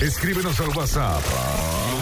[0.00, 1.22] Escríbenos al WhatsApp.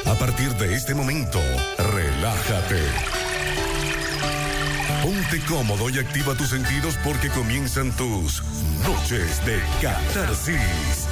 [0.06, 1.38] A partir de este momento,
[1.76, 2.80] relájate.
[5.02, 8.42] Ponte cómodo y activa tus sentidos porque comienzan tus
[8.82, 11.09] noches de catarsis.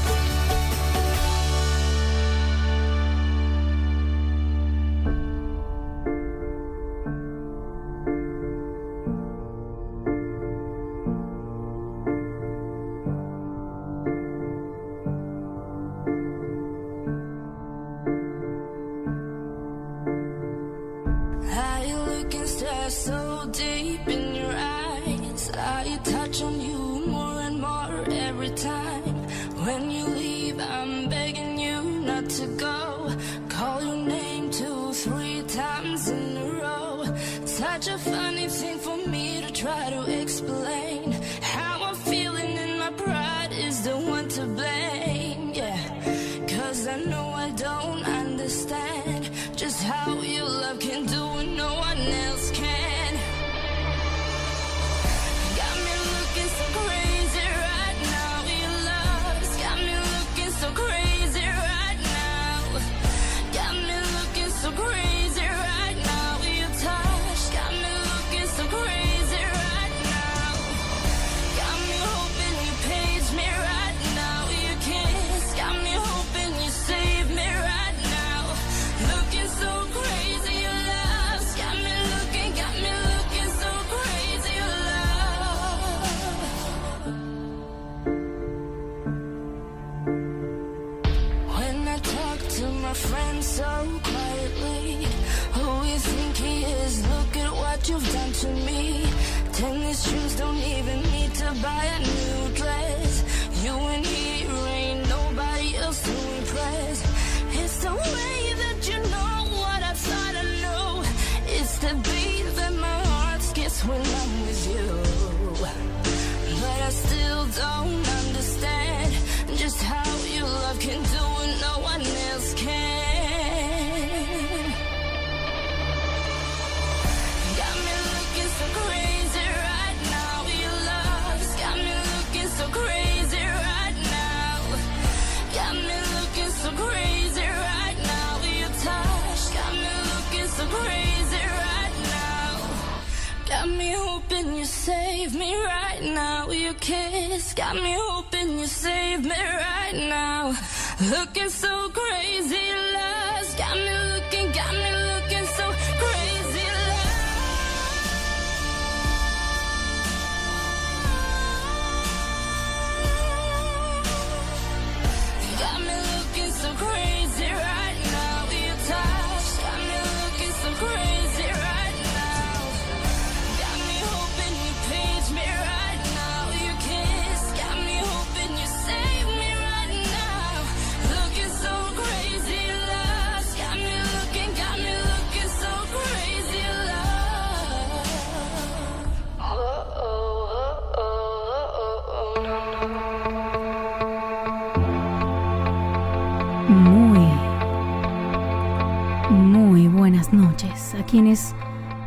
[200.09, 201.55] buenas noches a quienes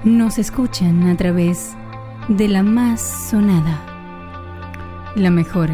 [0.04, 1.76] nos escuchan a través
[2.30, 3.80] de la más sonada,
[5.16, 5.70] la mejor,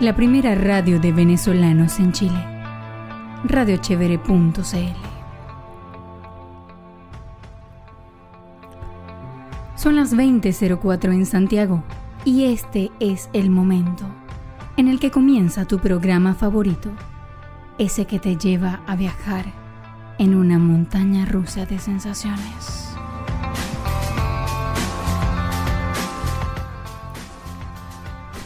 [0.00, 2.46] la primera radio de venezolanos en Chile,
[3.44, 4.60] radiochevere.cl.
[9.76, 11.82] Son las 20.04 en Santiago
[12.26, 14.04] y este es el momento
[14.76, 16.90] en el que comienza tu programa favorito,
[17.78, 19.63] ese que te lleva a viajar
[20.18, 22.84] en una montaña rusa de sensaciones.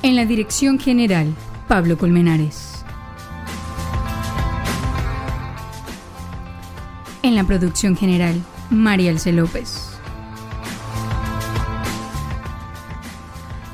[0.02, 1.34] En la dirección general,
[1.66, 2.84] Pablo Colmenares.
[7.22, 8.40] En la producción general,
[8.70, 9.90] María Alce López.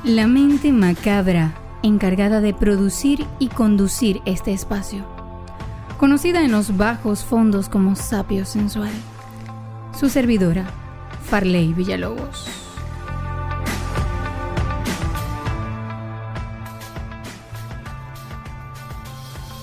[0.03, 5.14] La mente macabra, encargada de producir y conducir este espacio
[5.97, 8.91] conocida en los bajos fondos como Sapio Sensual.
[9.97, 10.65] Su servidora,
[11.29, 12.47] Farley Villalobos.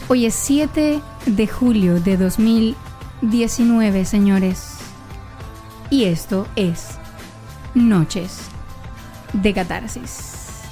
[0.09, 4.79] Hoy es 7 de julio de 2019, señores.
[5.91, 6.99] Y esto es
[7.75, 8.43] Noches
[9.33, 10.63] de Catarsis.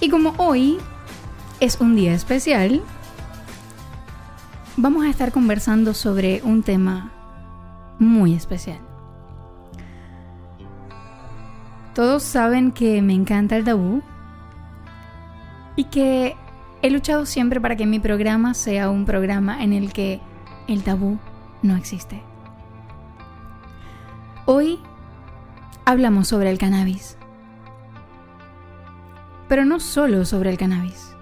[0.00, 0.78] Y como hoy
[1.60, 2.82] es un día especial,
[4.76, 7.12] vamos a estar conversando sobre un tema
[7.98, 8.80] muy especial.
[11.94, 14.02] Todos saben que me encanta el tabú
[15.76, 16.36] y que
[16.84, 20.20] He luchado siempre para que mi programa sea un programa en el que
[20.68, 21.18] el tabú
[21.62, 22.22] no existe.
[24.44, 24.78] Hoy
[25.86, 27.16] hablamos sobre el cannabis.
[29.48, 31.13] Pero no solo sobre el cannabis.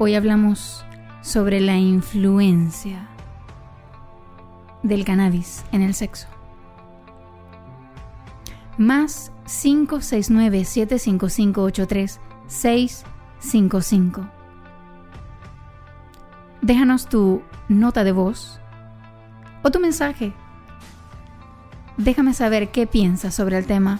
[0.00, 0.84] Hoy hablamos
[1.22, 3.08] sobre la influencia
[4.84, 6.28] del cannabis en el sexo.
[8.76, 14.28] Más 569 75583 655.
[16.62, 18.60] Déjanos tu nota de voz
[19.64, 20.32] o tu mensaje.
[21.96, 23.98] Déjame saber qué piensas sobre el tema.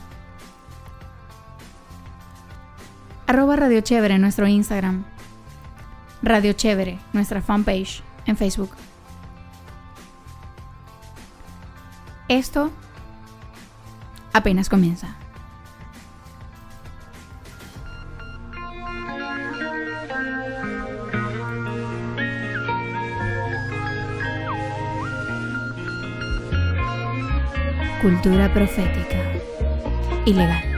[3.26, 5.17] Arroba Radio Chévere en nuestro Instagram.
[6.22, 8.70] Radio Chévere, nuestra fanpage en Facebook.
[12.28, 12.70] Esto
[14.32, 15.16] apenas comienza.
[28.02, 29.16] Cultura profética.
[30.24, 30.77] Ilegal.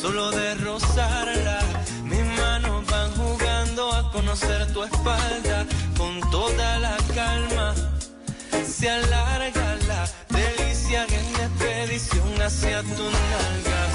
[0.00, 1.58] Solo de rozarla.
[2.04, 5.66] Mis manos van jugando a conocer tu espalda
[5.96, 7.74] con toda la calma
[8.76, 13.92] se alarga la delicia en expedición hacia tus nalgas.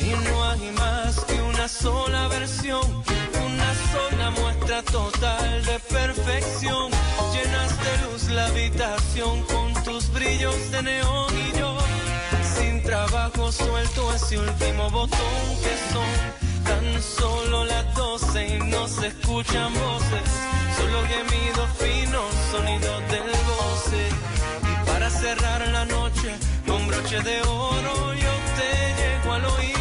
[0.00, 3.04] Y no hay más que una sola versión,
[3.46, 6.90] una sola muestra total de perfección.
[7.32, 11.76] Llenas de luz la habitación con tus brillos de neón y yo,
[12.56, 16.44] sin trabajo suelto ese último botón que son.
[16.64, 20.28] Tan solo las doce y no se escuchan voces,
[20.78, 24.14] solo gemidos finos, sonidos del goce.
[25.24, 26.34] Cerrar la noche
[26.66, 28.12] con broche de oro.
[28.14, 28.68] Yo te
[29.00, 29.73] llego al oído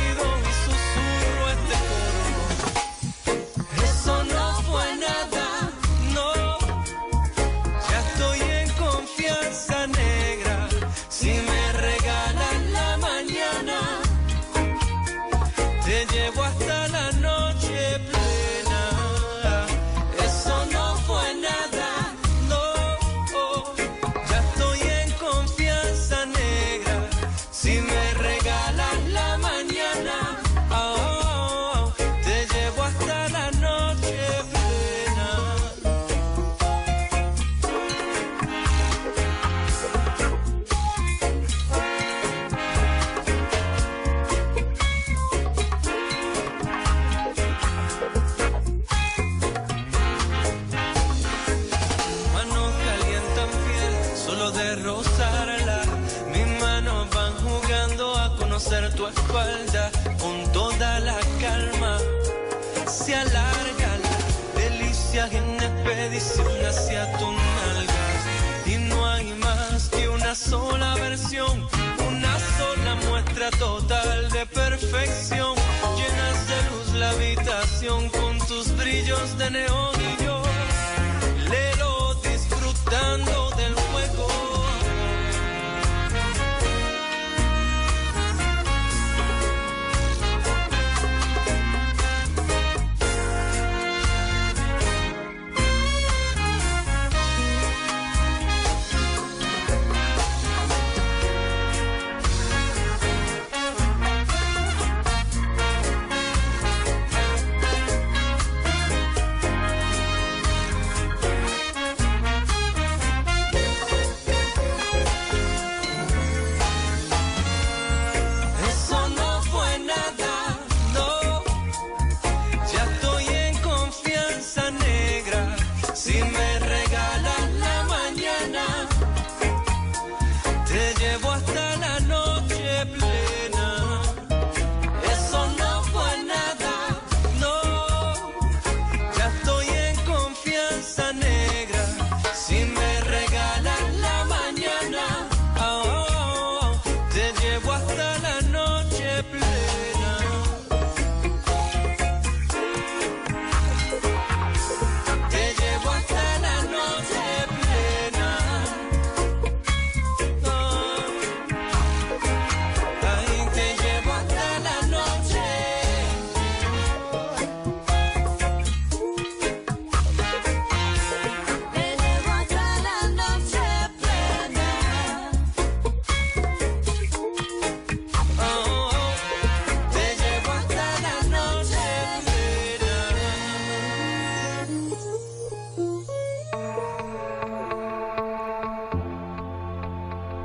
[79.49, 79.92] brillos de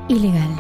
[0.09, 0.51] ilegal.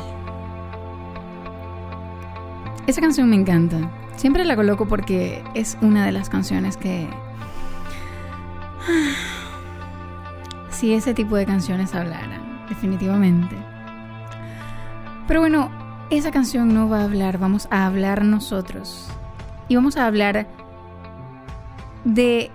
[2.87, 3.90] Esa canción me encanta.
[4.17, 7.09] Siempre la coloco porque es una de las canciones que...
[10.71, 13.57] Si ese tipo de canciones hablaran, definitivamente.
[15.26, 15.73] Pero bueno,
[16.09, 19.09] esa canción no va a hablar, vamos a hablar nosotros.
[19.67, 20.47] Y vamos a hablar
[22.05, 22.52] de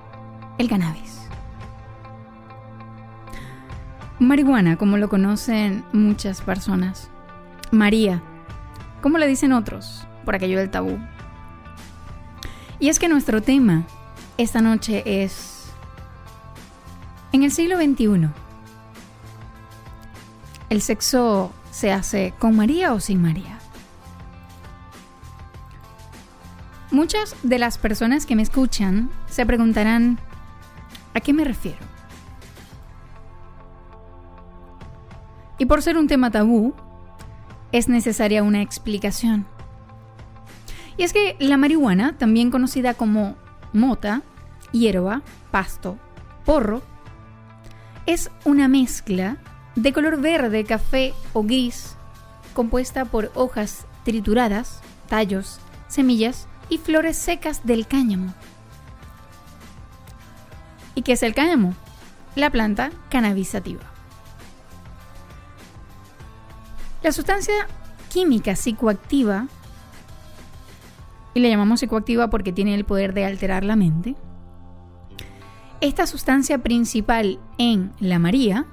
[0.58, 1.13] el cannabis.
[4.28, 7.10] Marihuana, como lo conocen muchas personas.
[7.72, 8.22] María,
[9.02, 10.98] como le dicen otros por aquello del tabú.
[12.80, 13.84] Y es que nuestro tema
[14.38, 15.72] esta noche es
[17.32, 18.30] en el siglo XXI.
[20.70, 23.60] ¿El sexo se hace con María o sin María?
[26.92, 30.20] Muchas de las personas que me escuchan se preguntarán,
[31.16, 31.93] ¿a qué me refiero?
[35.64, 36.74] Y por ser un tema tabú,
[37.72, 39.46] es necesaria una explicación.
[40.98, 43.38] Y es que la marihuana, también conocida como
[43.72, 44.24] mota,
[44.74, 45.98] hierba, pasto,
[46.44, 46.82] porro,
[48.06, 49.38] es una mezcla
[49.78, 51.96] de color verde, café o gris,
[52.54, 58.34] compuesta por hojas trituradas, tallos, semillas y flores secas del cáñamo.
[60.94, 61.74] ¿Y qué es el cáñamo?
[62.36, 63.93] La planta cannabisativa.
[67.04, 67.68] La sustancia
[68.10, 69.48] química psicoactiva
[71.34, 74.16] y le llamamos psicoactiva porque tiene el poder de alterar la mente.
[75.82, 78.66] Esta sustancia principal en la María,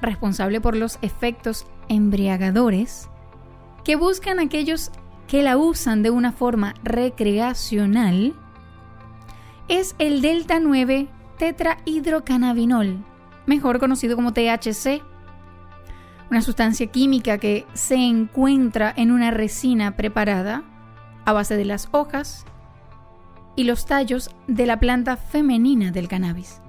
[0.00, 3.10] responsable por los efectos embriagadores,
[3.84, 4.90] que buscan aquellos
[5.28, 8.32] que la usan de una forma recreacional,
[9.68, 13.04] es el delta 9 tetrahidrocannabinol,
[13.44, 15.02] mejor conocido como THC,
[16.30, 20.62] una sustancia química que se encuentra en una resina preparada
[21.24, 22.44] a base de las hojas
[23.56, 26.60] y los tallos de la planta femenina del cannabis.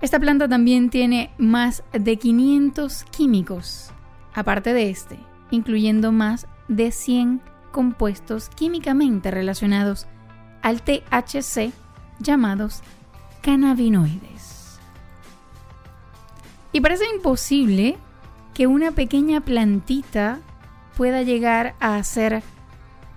[0.00, 3.90] Esta planta también tiene más de 500 químicos,
[4.34, 5.18] aparte de este,
[5.50, 10.06] incluyendo más de 100 compuestos químicamente relacionados
[10.62, 11.72] al THC
[12.18, 12.82] llamados
[13.42, 14.29] cannabinoides.
[16.72, 17.98] Y parece imposible
[18.54, 20.38] que una pequeña plantita
[20.96, 22.42] pueda llegar a hacer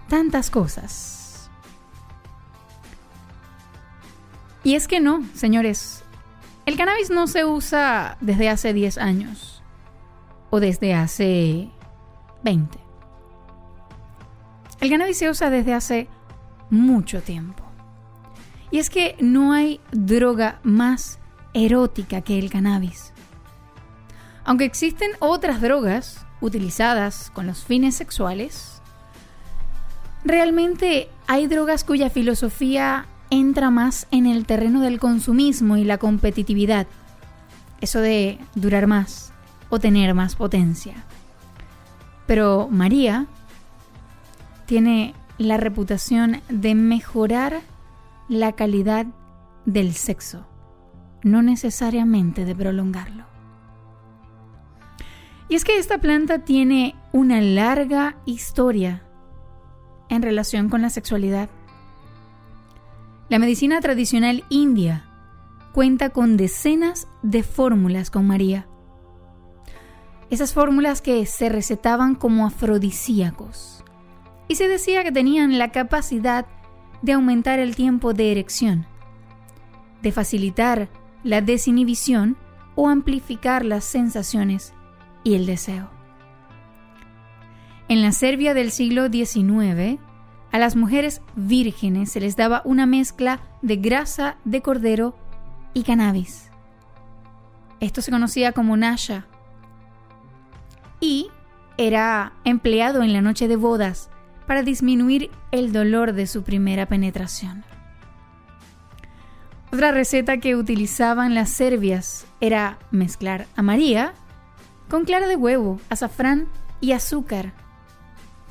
[0.07, 1.49] tantas cosas.
[4.63, 6.03] Y es que no, señores,
[6.65, 9.61] el cannabis no se usa desde hace 10 años
[10.49, 11.69] o desde hace
[12.43, 12.79] 20.
[14.79, 16.07] El cannabis se usa desde hace
[16.69, 17.63] mucho tiempo.
[18.71, 21.19] Y es que no hay droga más
[21.53, 23.12] erótica que el cannabis.
[24.45, 28.73] Aunque existen otras drogas utilizadas con los fines sexuales,
[30.25, 36.87] Realmente hay drogas cuya filosofía entra más en el terreno del consumismo y la competitividad.
[37.81, 39.33] Eso de durar más
[39.69, 41.03] o tener más potencia.
[42.25, 43.25] Pero María
[44.65, 47.59] tiene la reputación de mejorar
[48.29, 49.05] la calidad
[49.65, 50.47] del sexo,
[51.21, 53.32] no necesariamente de prolongarlo.
[55.49, 59.03] Y es que esta planta tiene una larga historia
[60.09, 61.49] en relación con la sexualidad.
[63.29, 65.05] La medicina tradicional india
[65.73, 68.67] cuenta con decenas de fórmulas con María.
[70.29, 73.83] Esas fórmulas que se recetaban como afrodisíacos
[74.47, 76.45] y se decía que tenían la capacidad
[77.01, 78.85] de aumentar el tiempo de erección,
[80.01, 80.89] de facilitar
[81.23, 82.37] la desinhibición
[82.75, 84.72] o amplificar las sensaciones
[85.23, 85.89] y el deseo.
[87.87, 89.99] En la Serbia del siglo XIX,
[90.51, 95.15] a las mujeres vírgenes se les daba una mezcla de grasa de cordero
[95.73, 96.49] y cannabis.
[97.79, 99.25] Esto se conocía como nasha
[100.99, 101.27] y
[101.77, 104.09] era empleado en la noche de bodas
[104.47, 107.63] para disminuir el dolor de su primera penetración.
[109.71, 114.13] Otra receta que utilizaban las serbias era mezclar a María
[114.93, 116.47] con clara de huevo, azafrán
[116.79, 117.51] y azúcar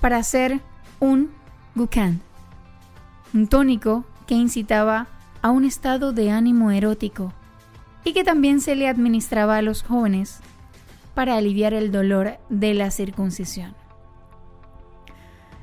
[0.01, 0.61] para hacer
[0.99, 1.31] un
[1.77, 2.21] gukan,
[3.33, 5.07] un tónico que incitaba
[5.41, 7.33] a un estado de ánimo erótico
[8.03, 10.41] y que también se le administraba a los jóvenes
[11.15, 13.77] para aliviar el dolor de la circuncisión.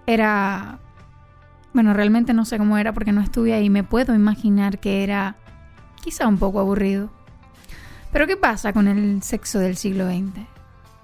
[0.07, 0.81] era...
[1.73, 3.71] Bueno, realmente no sé cómo era porque no estuve ahí.
[3.71, 5.37] Me puedo imaginar que era
[6.03, 7.11] quizá un poco aburrido.
[8.13, 10.41] Pero ¿qué pasa con el sexo del siglo XX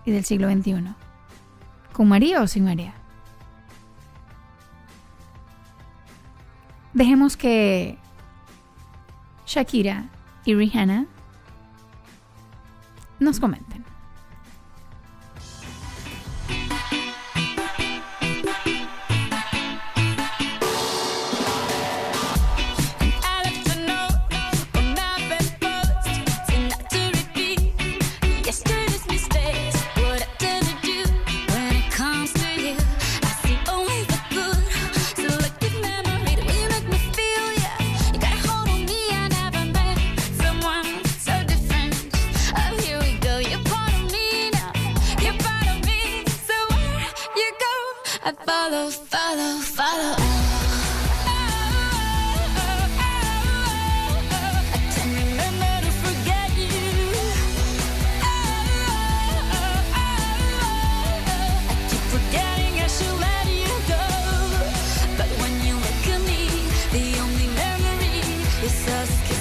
[0.04, 0.94] y del siglo XXI?
[1.92, 2.94] ¿Con María o sin María?
[6.92, 7.98] Dejemos que
[9.46, 10.08] Shakira
[10.44, 11.06] y Rihanna
[13.20, 13.73] nos comenten.
[68.82, 69.33] Just.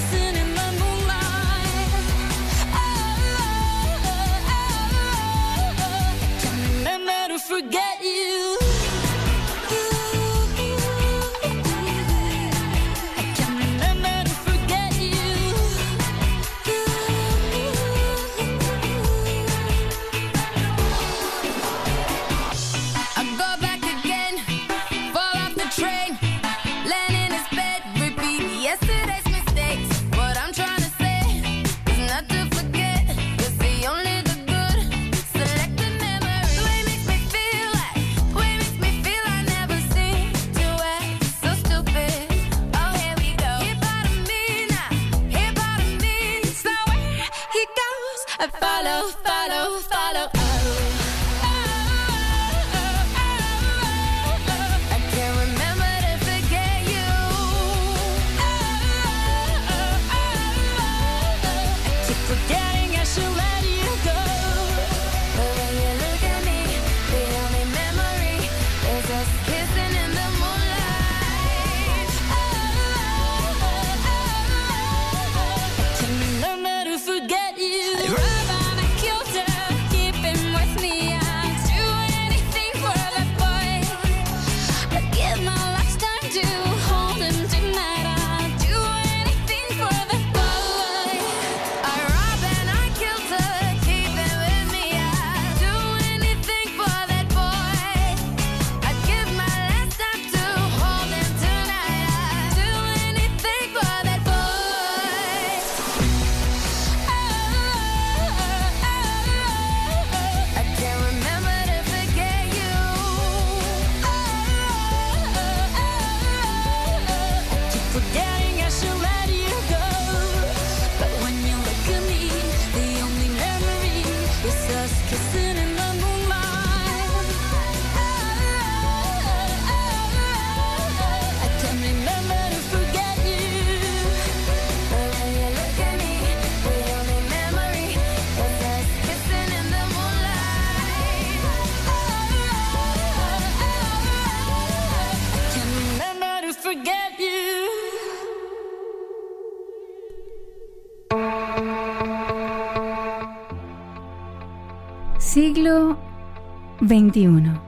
[156.94, 157.60] 21.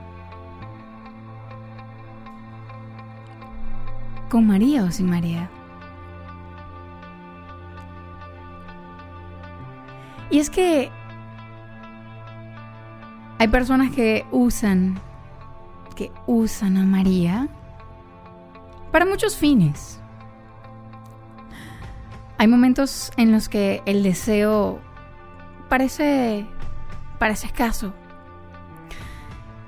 [4.29, 5.49] ¿Con María o sin María?
[10.29, 10.89] Y es que
[13.37, 14.97] hay personas que usan,
[15.97, 17.49] que usan a María
[18.93, 19.99] para muchos fines.
[22.37, 24.79] Hay momentos en los que el deseo
[25.67, 26.47] parece,
[27.19, 27.93] parece escaso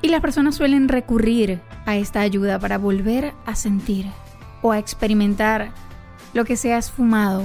[0.10, 4.08] las personas suelen recurrir a esta ayuda para volver a sentir
[4.64, 5.72] o a experimentar
[6.34, 7.44] lo que se ha esfumado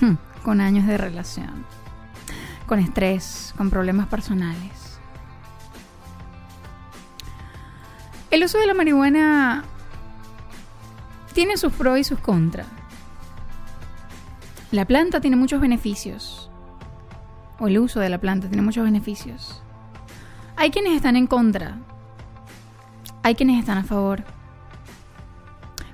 [0.00, 1.66] hmm, con años de relación,
[2.66, 5.00] con estrés, con problemas personales.
[8.30, 9.64] El uso de la marihuana
[11.34, 12.68] tiene sus pros y sus contras.
[14.70, 16.50] La planta tiene muchos beneficios.
[17.58, 19.65] O el uso de la planta tiene muchos beneficios.
[20.56, 21.78] Hay quienes están en contra.
[23.22, 24.24] Hay quienes están a favor.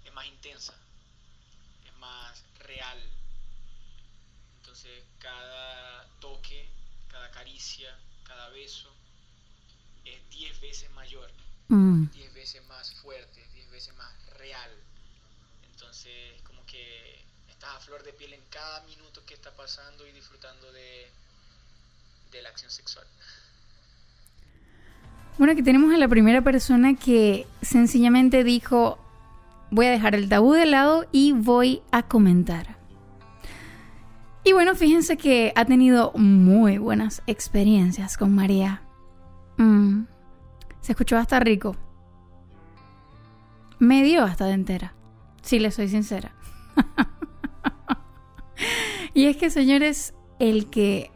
[0.04, 0.74] es más intensa,
[1.86, 3.00] es más real.
[4.58, 6.68] Entonces cada toque,
[7.08, 8.94] cada caricia, cada beso
[10.04, 11.30] es 10 veces mayor,
[11.68, 12.34] 10 mm.
[12.34, 14.70] veces más fuerte, 10 veces más real.
[15.72, 20.12] Entonces, como que estás a flor de piel en cada minuto que está pasando y
[20.12, 21.06] disfrutando de,
[22.32, 23.06] de la acción sexual.
[25.38, 28.98] Bueno, aquí tenemos a la primera persona que sencillamente dijo,
[29.70, 32.76] voy a dejar el tabú de lado y voy a comentar.
[34.44, 38.83] Y bueno, fíjense que ha tenido muy buenas experiencias con María.
[39.56, 40.04] Mm.
[40.80, 41.76] Se escuchó hasta rico.
[43.78, 44.94] Me dio hasta de entera.
[45.42, 46.32] Si le soy sincera.
[49.14, 51.10] y es que, señores, el que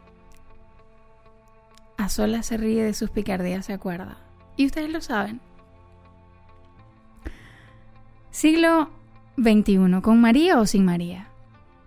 [1.97, 4.17] a solas se ríe de sus picardías se acuerda.
[4.55, 5.41] Y ustedes lo saben.
[8.31, 8.89] Siglo
[9.37, 11.27] XXI, ¿con María o sin María?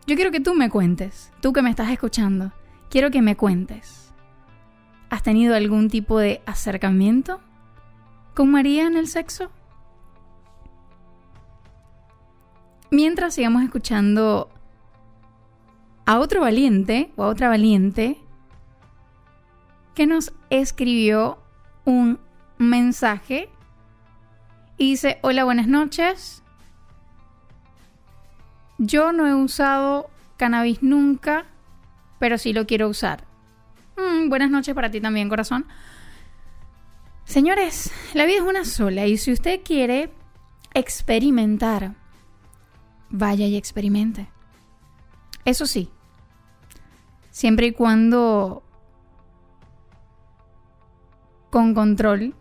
[0.06, 2.52] Yo quiero que tú me cuentes, tú que me estás escuchando,
[2.90, 4.11] quiero que me cuentes.
[5.12, 7.42] ¿Has tenido algún tipo de acercamiento
[8.32, 9.50] con María en el sexo?
[12.90, 14.48] Mientras sigamos escuchando
[16.06, 18.16] a otro valiente o a otra valiente
[19.94, 21.36] que nos escribió
[21.84, 22.18] un
[22.56, 23.50] mensaje
[24.78, 26.42] y dice, hola, buenas noches.
[28.78, 31.44] Yo no he usado cannabis nunca,
[32.18, 33.30] pero sí lo quiero usar.
[34.02, 35.66] Mm, buenas noches para ti también, corazón.
[37.24, 40.10] Señores, la vida es una sola y si usted quiere
[40.74, 41.94] experimentar,
[43.10, 44.28] vaya y experimente.
[45.44, 45.90] Eso sí,
[47.30, 48.62] siempre y cuando
[51.50, 52.34] con control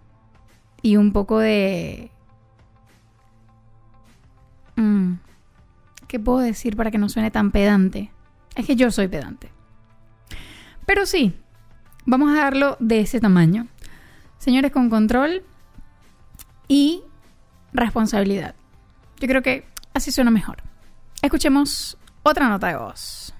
[0.81, 2.11] y un poco de...
[4.77, 5.15] Mm,
[6.07, 8.11] ¿Qué puedo decir para que no suene tan pedante?
[8.55, 9.51] Es que yo soy pedante.
[10.85, 11.33] Pero sí,
[12.05, 13.67] Vamos a darlo de ese tamaño.
[14.39, 15.45] Señores, con control
[16.67, 17.03] y
[17.73, 18.55] responsabilidad.
[19.19, 20.63] Yo creo que así suena mejor.
[21.21, 23.33] Escuchemos otra nota de voz.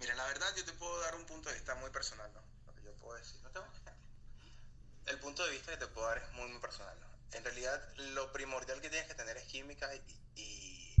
[0.00, 2.40] Mira, la verdad yo te puedo dar un punto de vista muy personal, ¿no?
[2.66, 3.38] Lo que yo puedo decir.
[3.54, 3.60] No
[5.06, 6.96] El punto de vista que te puedo dar es muy, muy personal.
[6.98, 7.36] ¿no?
[7.36, 7.78] En realidad,
[8.14, 10.96] lo primordial que tienes que tener es química y, y,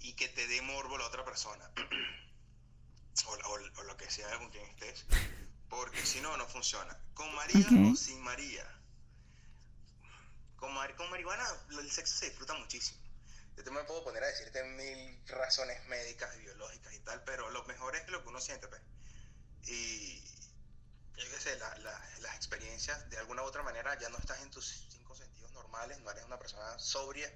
[0.00, 1.64] y que te dé morbo la otra persona.
[3.24, 5.04] o, lo que sea con quien estés,
[5.68, 6.96] porque si no, no funciona.
[7.14, 8.64] Con María o sin María.
[10.56, 13.00] Con, con marihuana el sexo se disfruta muchísimo.
[13.56, 17.50] Yo te me puedo poner a decirte mil razones médicas y biológicas y tal, pero
[17.50, 18.68] lo mejor es lo que uno siente.
[18.68, 18.82] Pues.
[19.64, 20.20] Y
[21.16, 24.86] yo qué sé, las experiencias de alguna u otra manera ya no estás en tus
[24.90, 27.32] cinco sentidos normales, no eres una persona sobria,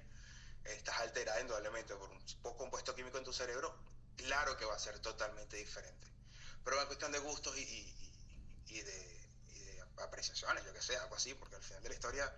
[0.63, 3.75] estás alterada indudablemente por un poco compuesto químico en tu cerebro
[4.17, 6.07] claro que va a ser totalmente diferente.
[6.63, 7.95] Pero es cuestión de gustos y,
[8.67, 9.21] y, de,
[9.97, 12.33] apreciaciones, yo que sé, algo así, porque al final de la historia,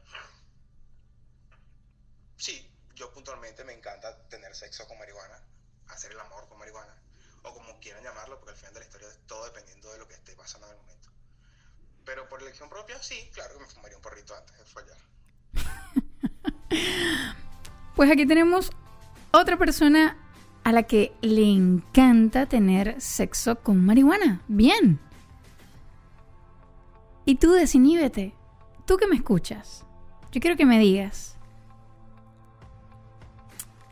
[2.38, 5.42] sí, yo puntualmente me encanta tener sexo con marihuana,
[5.88, 6.96] hacer el amor con marihuana,
[7.44, 10.08] o como quieran llamarlo, porque al final de la historia es todo dependiendo de lo
[10.08, 11.10] que esté pasando en el momento.
[12.06, 14.98] Pero por elección propia, sí, claro que me fumaría un porrito antes de follar.
[17.96, 18.72] Pues aquí tenemos
[19.32, 20.18] otra persona
[20.64, 24.42] a la que le encanta tener sexo con marihuana.
[24.48, 25.00] Bien.
[27.26, 28.34] Y tú desiníbete.
[28.86, 29.86] Tú que me escuchas.
[30.32, 31.38] Yo quiero que me digas.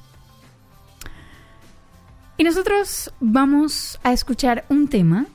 [2.38, 5.26] Y nosotros vamos a escuchar un tema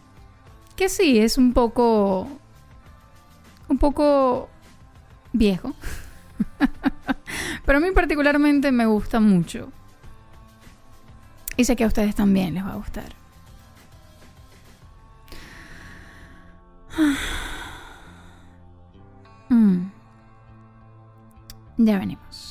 [0.77, 2.29] que sí, es un poco...
[3.69, 4.49] un poco
[5.33, 5.75] viejo.
[7.65, 9.71] Pero a mí particularmente me gusta mucho.
[11.57, 13.13] Y sé que a ustedes también les va a gustar.
[19.51, 19.91] Mm.
[21.77, 22.44] Ya venimos.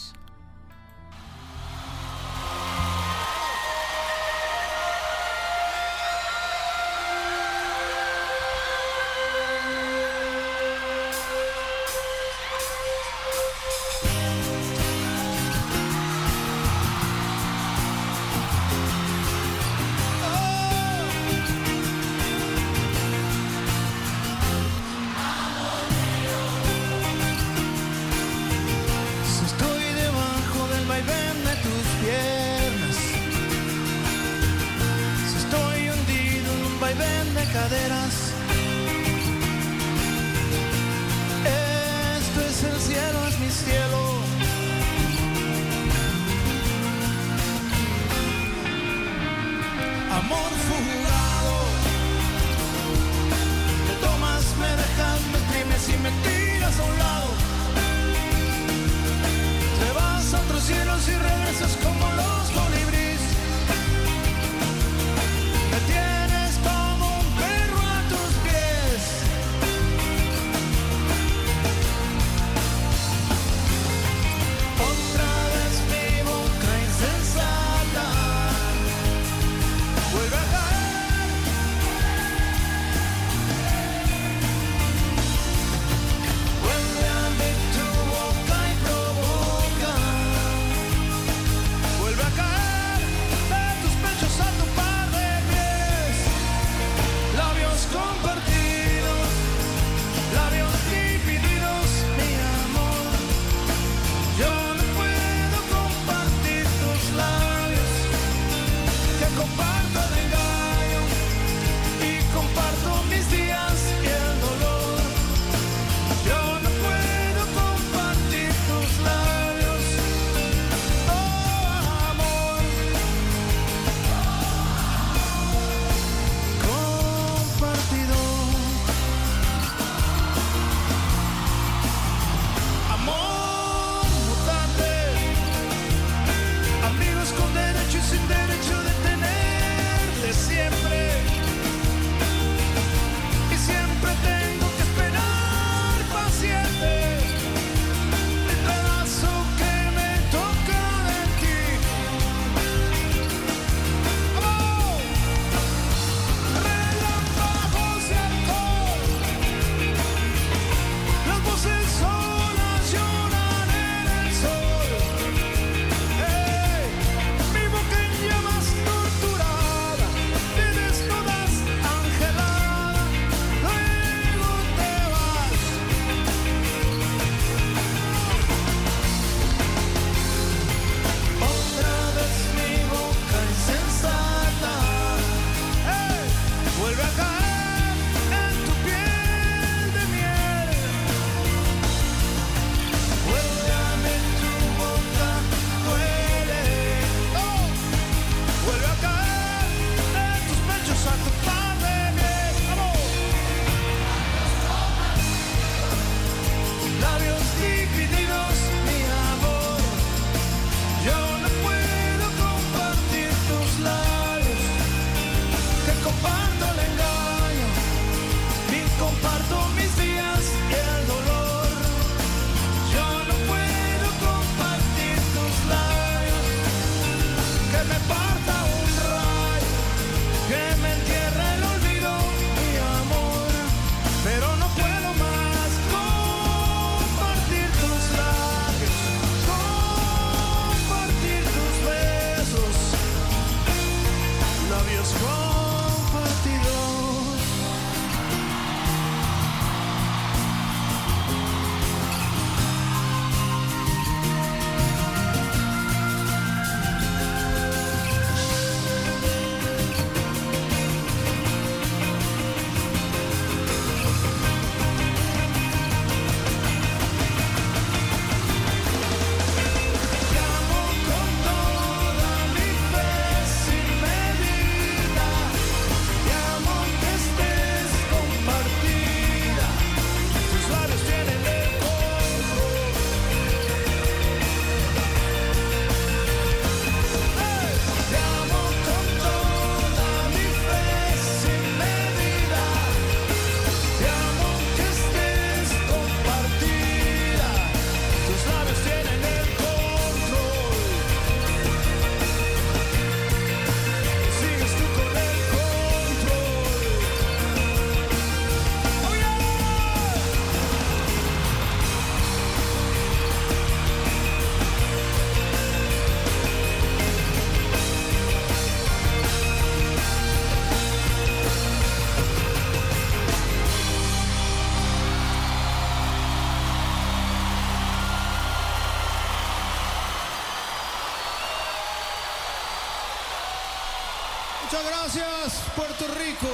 [335.76, 336.48] Puerto Rico.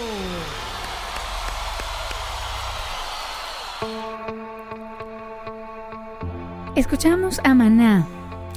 [6.76, 8.07] Escuchamos a Maná,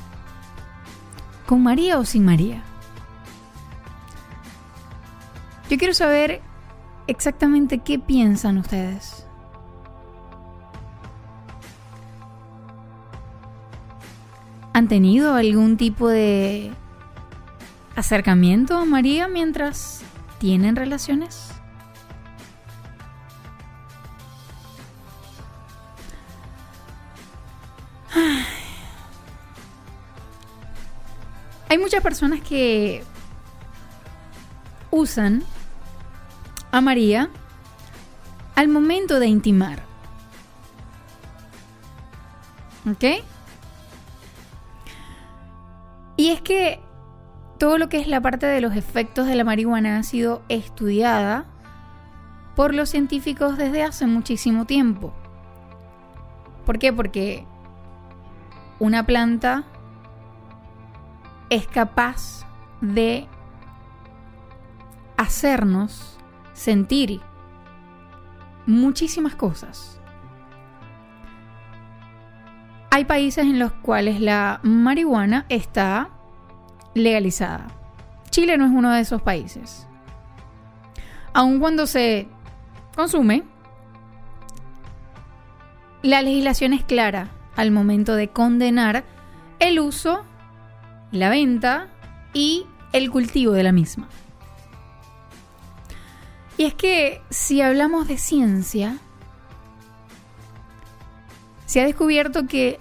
[1.47, 2.63] con María o sin María.
[5.71, 6.43] Yo quiero saber
[7.07, 9.27] exactamente qué piensan ustedes.
[14.73, 16.73] ¿Han tenido algún tipo de
[17.95, 20.03] acercamiento a María mientras
[20.39, 21.53] tienen relaciones?
[31.75, 33.03] Hay muchas personas que
[34.93, 35.43] usan
[36.71, 37.31] a María
[38.55, 39.83] al momento de intimar.
[42.89, 43.25] ¿Ok?
[46.17, 46.79] Y es que
[47.59, 51.45] todo lo que es la parte de los efectos de la marihuana ha sido estudiada
[52.55, 55.13] por los científicos desde hace muchísimo tiempo.
[56.67, 56.93] ¿Por qué?
[56.93, 57.45] Porque
[58.79, 59.65] una planta
[61.51, 62.47] es capaz
[62.81, 63.29] de
[65.17, 66.19] hacernos
[66.53, 67.21] sentir
[68.67, 70.01] muchísimas cosas.
[72.91, 76.11] Hay países en los cuales la marihuana está
[76.95, 77.67] legalizada.
[78.31, 79.89] Chile no es uno de esos países.
[81.33, 82.29] Aun cuando se
[82.95, 83.43] consume,
[86.03, 89.05] la legislación es clara al momento de condenar
[89.59, 90.25] el uso,
[91.15, 91.89] la venta
[92.33, 94.09] y el cultivo de la misma.
[96.59, 98.99] Y es que si hablamos de ciencia,
[101.67, 102.79] se ha descubierto que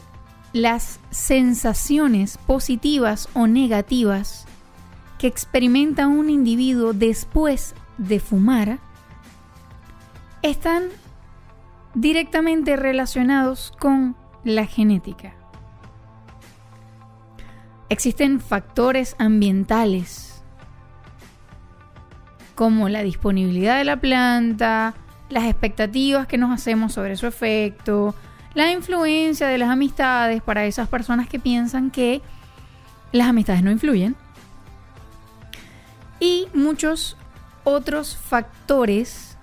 [0.52, 4.46] las sensaciones positivas o negativas
[5.18, 8.80] que experimenta un individuo después de fumar
[10.42, 10.90] están
[11.94, 15.36] directamente relacionados con la genética.
[17.90, 20.34] Existen factores ambientales
[22.56, 24.94] como la disponibilidad de la planta,
[25.30, 28.16] las expectativas que nos hacemos sobre su efecto,
[28.54, 32.22] la influencia de las amistades para esas personas que piensan que
[33.12, 34.16] las amistades no influyen
[36.20, 37.18] y muchos
[37.64, 39.38] otros factores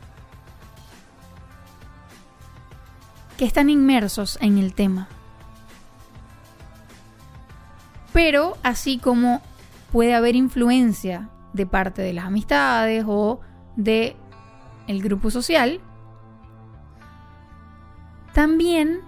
[3.37, 5.09] que están inmersos en el tema.
[8.23, 9.41] Pero así como
[9.93, 13.41] puede haber influencia de parte de las amistades o
[13.77, 14.15] de
[14.87, 15.81] el grupo social,
[18.35, 19.01] también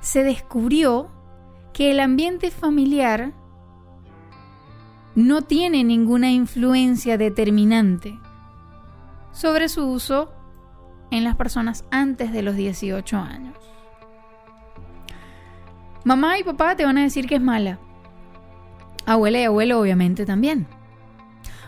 [0.00, 1.10] se descubrió
[1.74, 3.34] que el ambiente familiar
[5.14, 8.18] no tiene ninguna influencia determinante
[9.32, 10.32] sobre su uso
[11.10, 13.58] en las personas antes de los 18 años.
[16.04, 17.78] Mamá y papá te van a decir que es mala.
[19.06, 20.66] Abuela y abuelo obviamente también.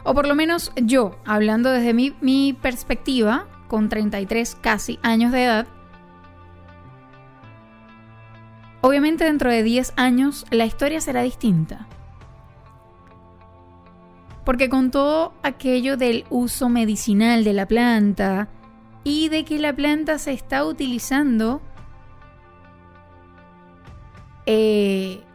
[0.04, 5.66] O por lo menos yo, hablando desde mi, perspectiva, con 33 casi años de edad,
[8.82, 11.88] obviamente dentro de 10 años la historia será distinta.
[14.44, 18.48] Porque con todo aquello del uso medicinal de la planta
[19.02, 21.60] y de que la planta se está utilizando
[24.46, 25.25] eh,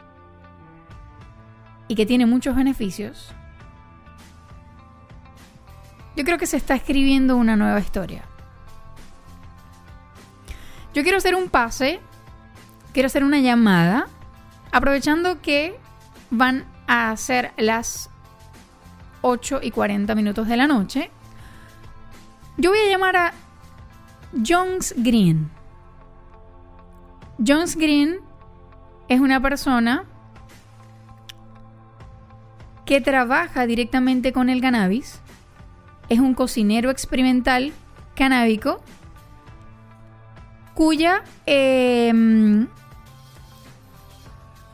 [1.92, 3.34] y que tiene muchos beneficios,
[6.16, 8.24] yo creo que se está escribiendo una nueva historia.
[10.94, 12.00] Yo quiero hacer un pase,
[12.94, 14.08] quiero hacer una llamada,
[14.72, 15.78] aprovechando que
[16.30, 18.10] van a ser las
[19.20, 21.12] 8 y 40 minutos de la noche.
[22.56, 23.34] Yo voy a llamar a
[24.48, 25.52] Jones Green.
[27.46, 28.22] Jones Green
[29.10, 30.06] es una persona
[32.92, 35.22] que trabaja directamente con el cannabis.
[36.10, 37.72] Es un cocinero experimental
[38.16, 38.84] canábico
[40.74, 42.68] cuya em,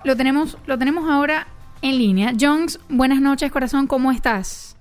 [0.04, 1.46] lo tenemos lo tenemos ahora
[1.84, 2.34] en línea.
[2.40, 4.76] Jones, buenas noches, corazón, ¿cómo estás?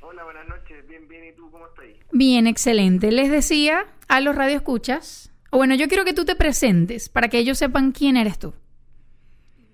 [0.00, 1.84] Hola, buenas noches, bien, bien, ¿y tú cómo estás?
[2.12, 3.12] Bien, excelente.
[3.12, 7.36] Les decía a los radioescuchas, o bueno, yo quiero que tú te presentes para que
[7.36, 8.54] ellos sepan quién eres tú.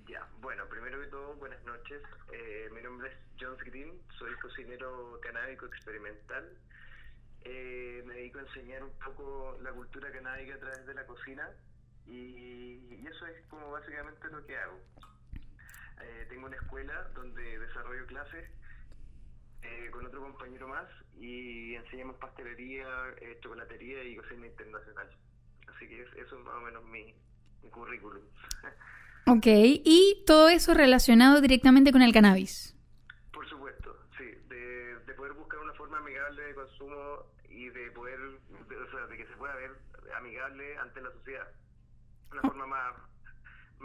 [0.09, 2.03] Ya, bueno, primero que todo, buenas noches.
[2.33, 6.45] Eh, mi nombre es Jones Green, soy cocinero canábico experimental.
[7.45, 11.51] Eh, me dedico a enseñar un poco la cultura canábica a través de la cocina
[12.07, 14.79] y, y eso es como básicamente lo que hago.
[16.03, 18.49] Eh, tengo una escuela donde desarrollo clases
[19.63, 20.87] eh, con otro compañero más
[21.19, 22.87] y enseñamos pastelería,
[23.21, 25.09] eh, chocolatería y cocina internacional.
[25.75, 27.15] Así que eso es más o menos mi,
[27.71, 28.23] currículum.
[29.27, 32.77] ok, ¿y todo eso relacionado directamente con el cannabis?
[33.33, 37.27] Por supuesto, sí, de, de poder buscar una forma amigable de consumo
[37.57, 39.71] y de poder, o sea, de que se pueda ver
[40.17, 41.47] amigable ante la sociedad.
[42.31, 42.95] Una forma más,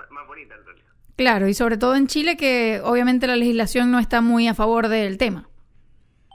[0.10, 0.92] más bonita en realidad.
[1.16, 4.88] Claro, y sobre todo en Chile que obviamente la legislación no está muy a favor
[4.88, 5.50] del tema.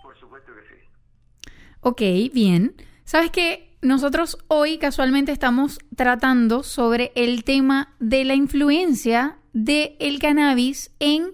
[0.03, 1.51] Por supuesto que sí.
[1.80, 2.74] Ok, bien.
[3.05, 3.76] ¿Sabes qué?
[3.82, 11.32] Nosotros hoy casualmente estamos tratando sobre el tema de la influencia del cannabis en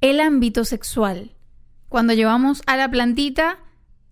[0.00, 1.34] el ámbito sexual.
[1.88, 3.63] Cuando llevamos a la plantita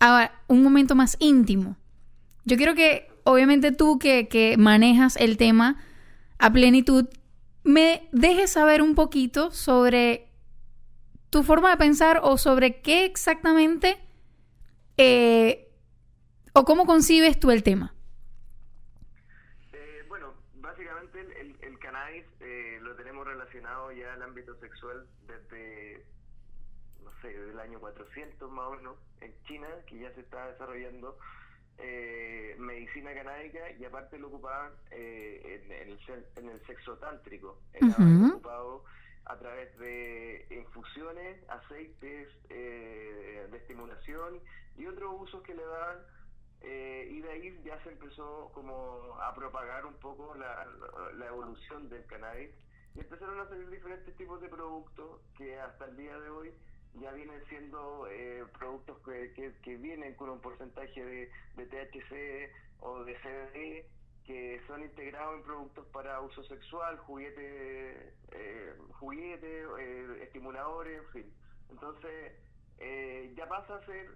[0.02, 1.76] a un momento más íntimo.
[2.44, 5.80] Yo quiero que, obviamente tú que, manejas el tema
[6.38, 7.08] a plenitud,
[7.62, 10.28] me dejes saber un poquito sobre
[11.30, 13.96] tu forma de pensar o sobre qué exactamente
[14.96, 15.70] eh,
[16.52, 17.94] o cómo concibes tú el tema.
[19.72, 21.20] Eh, bueno, básicamente
[21.62, 26.04] el, cannabis eh, lo tenemos relacionado ya al ámbito sexual desde,
[27.04, 30.48] no sé, desde el año 400 más o menos, en China, que ya se está
[30.48, 31.16] desarrollando
[31.78, 35.98] eh, medicina canábica y aparte lo ocupaban eh, en, el,
[36.36, 37.58] en, el, sexo tántrico.
[37.72, 38.84] Era ocupado
[39.24, 44.40] a través de infusiones, aceites eh, de estimulación
[44.76, 45.98] y otros usos que le daban.
[46.64, 50.64] Eh, y de ahí ya se empezó como a propagar un poco la,
[51.16, 52.50] la evolución del cannabis
[52.94, 56.54] y empezaron a salir diferentes tipos de productos que hasta el día de hoy
[57.00, 63.04] ya vienen siendo eh, productos que, que, vienen con un porcentaje de, de THC o
[63.04, 63.86] de CBD
[64.26, 71.34] que son integrados en productos para uso sexual, juguete, eh, juguete eh, estimuladores, en fin.
[71.70, 72.32] Entonces,
[72.78, 74.10] eh, ya pasa a ser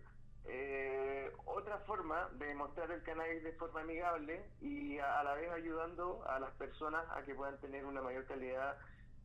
[0.48, 6.24] eh, otra forma de mostrar el cannabis de forma amigable y a, la vez ayudando
[6.28, 8.76] a las personas a que puedan tener una mayor calidad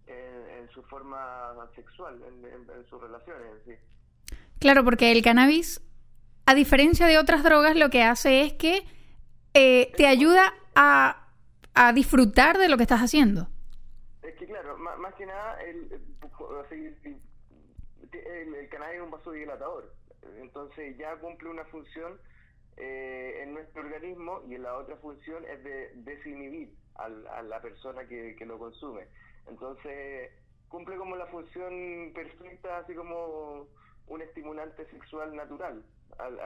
[0.07, 3.43] en, su forma sexual, en, sus relaciones.
[3.65, 3.73] Sí.
[4.59, 5.81] Claro, porque el cannabis,
[6.45, 8.83] a diferencia de otras drogas, lo que hace es que
[9.53, 11.27] eh, te ayuda a,
[11.73, 13.47] a, disfrutar de lo que estás haciendo.
[14.21, 15.91] Es que claro, más, que nada, el,
[18.11, 19.93] el, cannabis es un vasodilatador,
[20.39, 22.19] entonces ya cumple una función
[22.77, 28.35] eh, en nuestro organismo y la otra función es de desinhibir a la persona que,
[28.37, 29.07] que lo consume.
[29.47, 30.31] Entonces,
[30.67, 33.67] cumple como la función perfecta, así como
[34.07, 35.83] un estimulante sexual natural
[36.17, 36.39] al,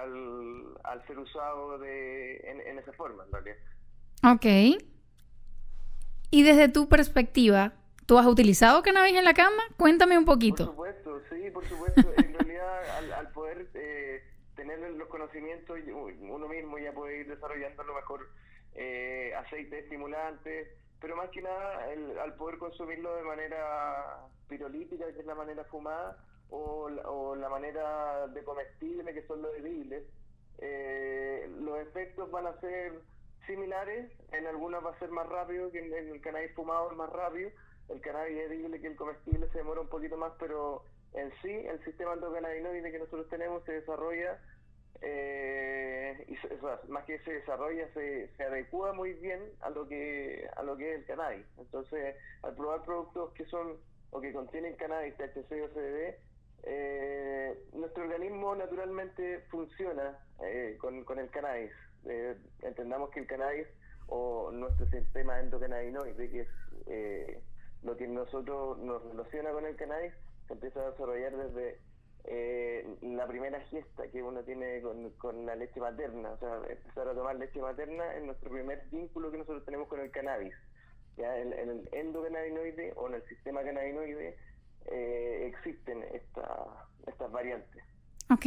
[0.83, 3.57] al, ser usado de, en, esa forma, en realidad.
[4.23, 4.81] Ok.
[6.31, 7.73] Y desde tu perspectiva,
[8.05, 9.63] ¿tú has utilizado cannabis en la cama?
[9.77, 10.65] Cuéntame un poquito.
[10.65, 12.01] Por supuesto, sí, por supuesto.
[12.17, 14.23] en realidad, al, poder eh,
[14.55, 15.79] tener los conocimientos,
[16.19, 18.29] uno mismo ya puede ir desarrollando a lo mejor
[18.73, 25.19] eh, aceite estimulante pero más que nada el, al poder consumirlo de manera pirolítica, que
[25.19, 26.17] es la manera fumada,
[26.49, 30.03] o, o la manera de comestible, que son los edibles,
[30.59, 32.93] eh, los efectos van a ser
[33.45, 37.09] similares, en algunos va a ser más rápido, que en, el cannabis fumado es más
[37.09, 37.49] rápido,
[37.89, 40.83] el cannabis edible que el comestible se demora un poquito más, pero
[41.13, 44.39] en sí el sistema endocannabinoide que nosotros tenemos se desarrolla
[45.01, 50.63] eh, y más que se desarrolla, se, se adecua muy bien a lo que a
[50.63, 51.45] lo que es el cannabis.
[51.57, 53.77] Entonces, al probar productos que son
[54.11, 56.15] o que contienen cannabis, THC o CBD,
[56.63, 61.71] eh, nuestro organismo naturalmente funciona eh, con, con el cannabis.
[62.05, 63.67] Eh, entendamos que el cannabis
[64.07, 66.47] o nuestro sistema endocannabinoide, que es
[66.87, 67.41] eh,
[67.83, 70.13] lo que nosotros nos relaciona con el cannabis,
[70.47, 71.79] se empieza a desarrollar desde
[72.27, 77.07] eh, la primera gesta que uno tiene con, con, la leche materna, o sea, empezar
[77.07, 80.53] a tomar leche materna es nuestro primer vínculo que nosotros tenemos con el cannabis.
[81.17, 81.37] ¿ya?
[81.37, 84.37] En, el endocannabinoide o en el sistema cannabinoide
[84.85, 86.65] eh, existen esta,
[87.07, 87.83] estas variantes.
[88.31, 88.45] Ok.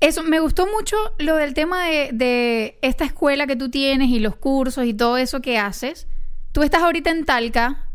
[0.00, 4.20] Eso, me gustó mucho lo del tema de, de, esta escuela que tú tienes y
[4.20, 6.06] los cursos y todo eso que haces.
[6.52, 7.88] Tú estás ahorita en Talca.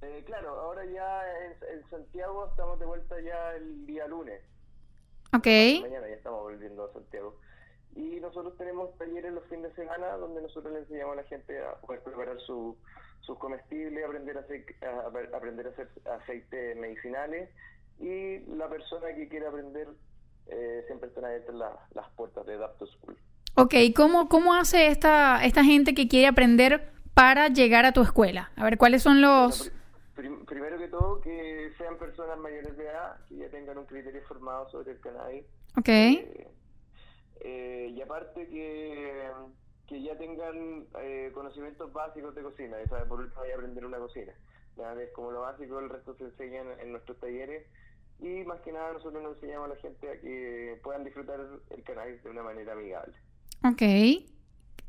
[0.00, 1.20] Eh, claro, ahora ya
[1.72, 4.42] en, Santiago estamos de vuelta ya el día lunes.
[5.34, 5.46] Ok.
[5.82, 7.38] Mañana ya estamos volviendo a Santiago.
[7.94, 11.58] Y nosotros tenemos talleres los fines de semana donde nosotros le enseñamos a la gente
[11.60, 12.76] a poder preparar su,
[13.20, 15.88] sus comestibles, aprender a, hacer, a, aprender a hacer
[16.20, 17.50] aceites medicinales
[17.98, 19.88] y la persona que quiere aprender
[20.48, 23.16] eh, siempre están abiertas las puertas de Adapt School.
[23.54, 28.50] Ok, ¿cómo, cómo hace esta, esta gente que quiere aprender para llegar a tu escuela?
[28.56, 29.70] A ver, ¿cuáles son los...?
[30.14, 34.70] Primero que todo, que sean personas mayores de edad, que ya tengan un criterio formado
[34.70, 35.44] sobre el cannabis.
[35.76, 35.88] Ok.
[35.88, 36.48] Eh,
[37.40, 39.30] eh, y aparte que,
[39.86, 40.86] que ya tengan
[41.34, 43.06] conocimientos básicos de cocina, ¿sabes?
[43.06, 44.32] por último, a aprender una cocina.
[45.00, 47.66] Es como lo básico, el resto se enseña en nuestros talleres
[48.22, 51.40] y más que nada nosotros nos enseñamos a la gente a que puedan disfrutar
[51.70, 53.14] el cannabis de una manera amigable.
[53.64, 53.82] Ok.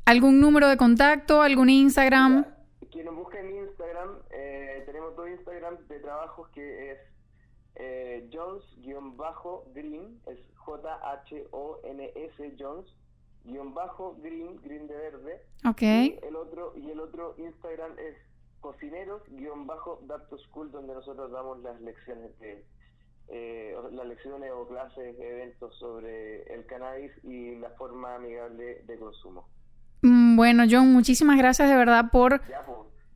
[0.04, 1.42] ¿Algún número de contacto?
[1.42, 2.46] ¿Algún Instagram?
[2.94, 6.98] Quien nos busque en Instagram, eh, tenemos dos Instagram de trabajos que es
[7.74, 15.42] eh, Jones-Green, es J-H-O-N-S Jones-Green, Green de verde.
[15.68, 15.82] Ok.
[15.82, 18.16] Y el otro, y el otro Instagram es
[18.60, 22.64] cocineros-Dapto School, donde nosotros damos las lecciones de
[23.26, 29.48] eh, las lecciones o clases, eventos sobre el cannabis y la forma amigable de consumo.
[30.02, 32.52] Mm, bueno, John, muchísimas gracias de verdad por, pues.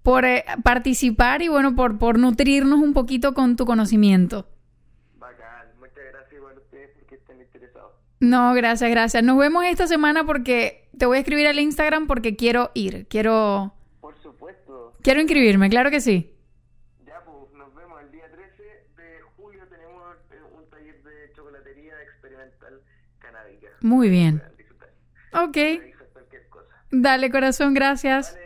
[0.02, 4.48] por eh, participar y bueno, por, por nutrirnos un poquito con tu conocimiento.
[5.18, 7.92] Bacán, muchas gracias a ustedes porque estén interesados.
[8.20, 9.22] No, gracias, gracias.
[9.22, 13.74] Nos vemos esta semana porque te voy a escribir al Instagram porque quiero ir, quiero...
[14.00, 14.94] Por supuesto.
[15.02, 16.34] Quiero inscribirme, claro que sí.
[23.80, 24.42] Muy bien.
[25.32, 25.56] Ok.
[26.91, 28.36] Dale, corazón, gracias.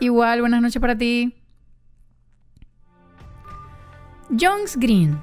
[0.00, 1.34] Igual, buenas noches para ti.
[4.30, 5.20] Jones Green,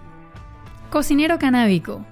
[0.90, 2.06] cocinero canábico.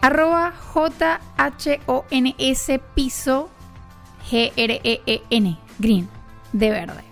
[0.00, 1.98] Arroba J-H-O-N-S
[2.94, 3.50] piso
[4.30, 6.08] G-R-E-E-N, Green,
[6.52, 7.02] de verde.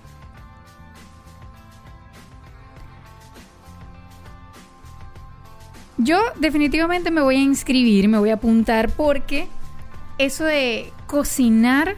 [5.96, 9.48] Yo definitivamente me voy a inscribir, me voy a apuntar porque
[10.18, 11.96] eso de cocinar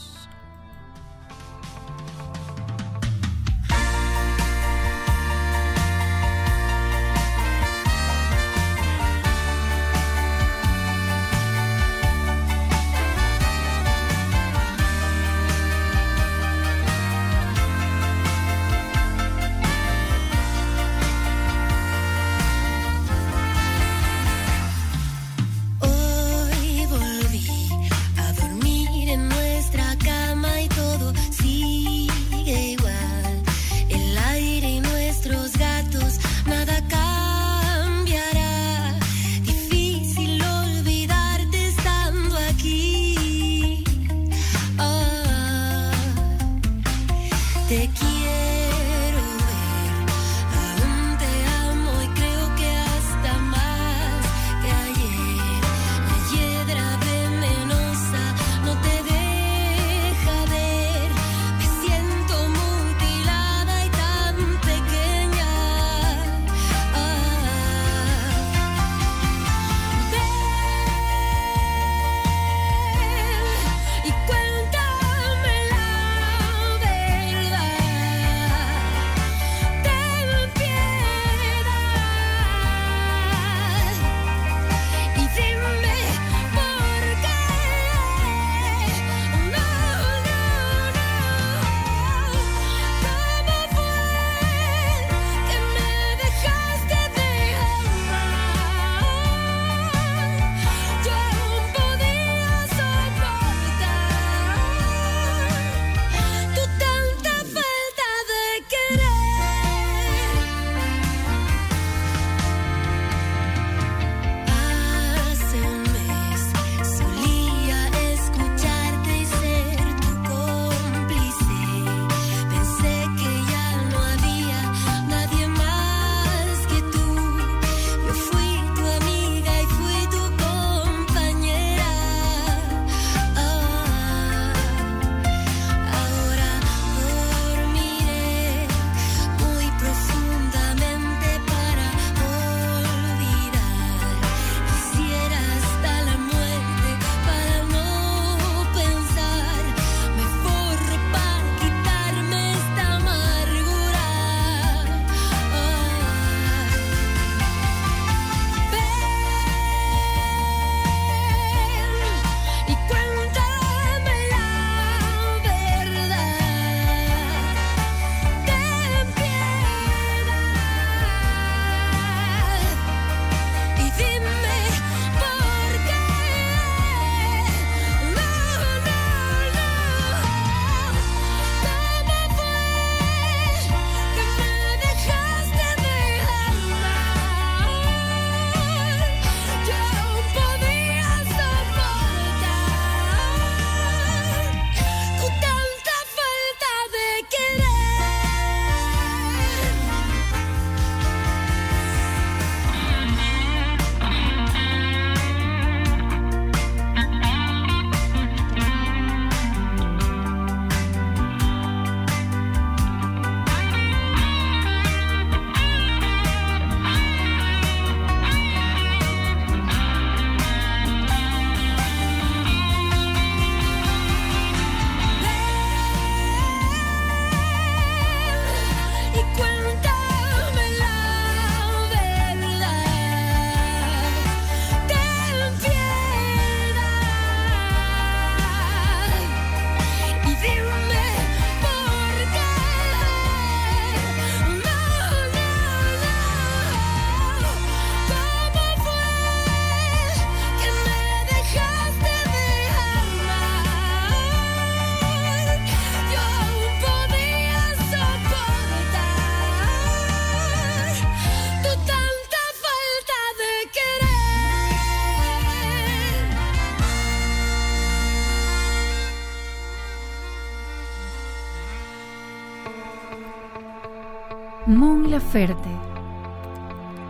[275.30, 275.70] Mon Laferte,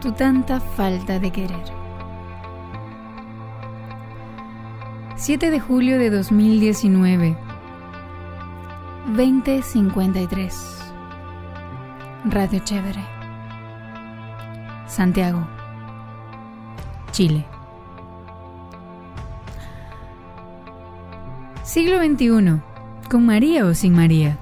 [0.03, 1.65] tu tanta falta de querer.
[5.17, 7.37] 7 de julio de 2019,
[9.17, 10.93] 2053.
[12.27, 13.03] Radio Chévere.
[14.87, 15.47] Santiago,
[17.13, 17.47] Chile.
[21.63, 22.61] Siglo XXI.
[23.11, 24.37] ¿Con María o sin María?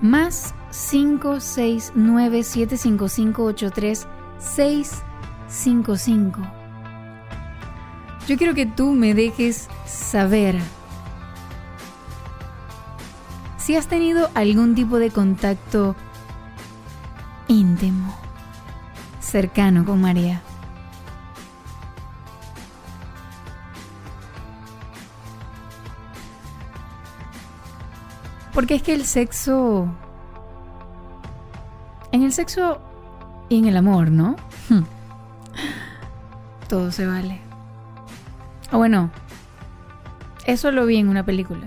[0.00, 3.54] Más 569 755
[4.38, 6.40] 655.
[8.26, 10.58] Yo quiero que tú me dejes saber
[13.58, 15.96] si has tenido algún tipo de contacto
[17.48, 18.14] íntimo,
[19.20, 20.42] cercano con María.
[28.52, 29.88] Porque es que el sexo...
[32.40, 32.80] En el sexo
[33.50, 34.34] y en el amor, ¿no?
[36.70, 37.38] Todo se vale.
[38.72, 39.10] O bueno,
[40.46, 41.66] eso lo vi en una película.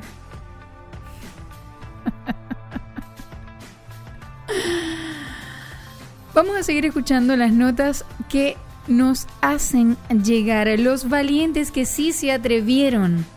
[6.34, 8.58] Vamos a seguir escuchando las notas que
[8.88, 13.28] nos hacen llegar los valientes que sí se atrevieron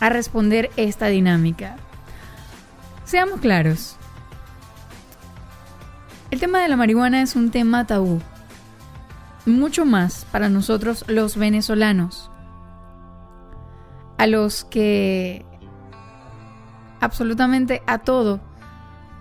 [0.00, 1.76] a responder esta dinámica.
[3.04, 3.97] Seamos claros.
[6.38, 8.22] El tema de la marihuana es un tema tabú.
[9.44, 12.30] Mucho más para nosotros los venezolanos.
[14.18, 15.44] A los que
[17.00, 18.40] absolutamente a todo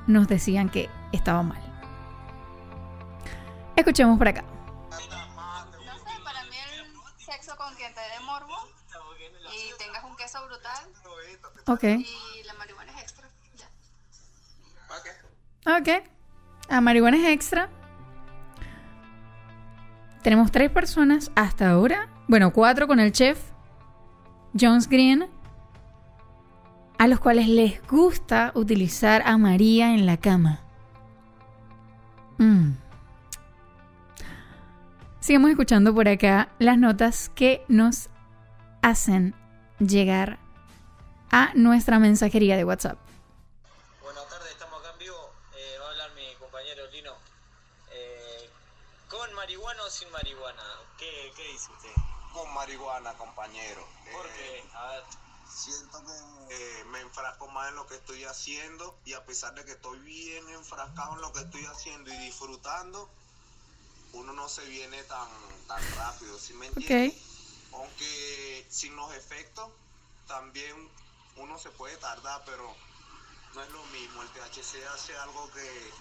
[0.05, 1.59] nos decían que estaba mal.
[3.75, 4.43] Escuchemos por acá.
[4.43, 5.07] No sé,
[6.23, 6.85] para mí el
[7.25, 8.53] sexo con quien te dé morbo
[9.55, 10.85] y tengas un queso brutal.
[11.65, 11.83] Ok.
[11.83, 13.27] Y la marihuana es extra.
[13.55, 13.67] Ya.
[15.79, 16.16] Ok.
[16.69, 17.69] A marihuana es extra.
[20.21, 22.09] Tenemos tres personas hasta ahora.
[22.27, 23.39] Bueno, cuatro con el chef.
[24.59, 25.29] Jones Green.
[26.97, 30.61] A los cuales les gusta utilizar a María en la cama.
[32.37, 32.71] Mm.
[35.19, 38.09] Sigamos escuchando por acá las notas que nos
[38.81, 39.35] hacen
[39.79, 40.39] llegar
[41.31, 42.97] a nuestra mensajería de WhatsApp.
[44.01, 45.17] Buenas tardes, estamos acá en vivo.
[45.55, 47.11] Eh, va a hablar mi compañero Lino.
[47.91, 48.49] Eh,
[49.09, 50.63] ¿Con marihuana o sin marihuana?
[50.97, 51.91] ¿Qué, qué dice usted?
[52.33, 53.87] Con marihuana, compañero.
[54.11, 54.63] ¿Por qué?
[54.73, 55.03] A ver.
[55.49, 59.63] Siento que eh, me enfrasco más en lo que estoy haciendo y a pesar de
[59.63, 63.09] que estoy bien enfrascado en lo que estoy haciendo y disfrutando,
[64.13, 65.29] uno no se viene tan,
[65.67, 67.15] tan rápido, ¿sí me entiendes?
[67.71, 69.69] Aunque sin los efectos
[70.27, 70.91] también
[71.37, 72.75] uno se puede tardar, pero
[73.55, 74.21] no es lo mismo.
[74.21, 75.91] El THC hace algo que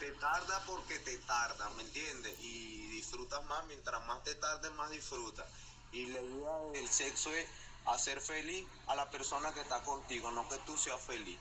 [0.00, 2.36] te tarda porque te tarda, ¿me entiendes?
[2.40, 5.46] Y disfrutas más, mientras más te tardes, más disfrutas.
[5.94, 7.46] Y la idea del sexo es
[7.86, 11.38] hacer feliz a la persona que está contigo, no que tú seas feliz.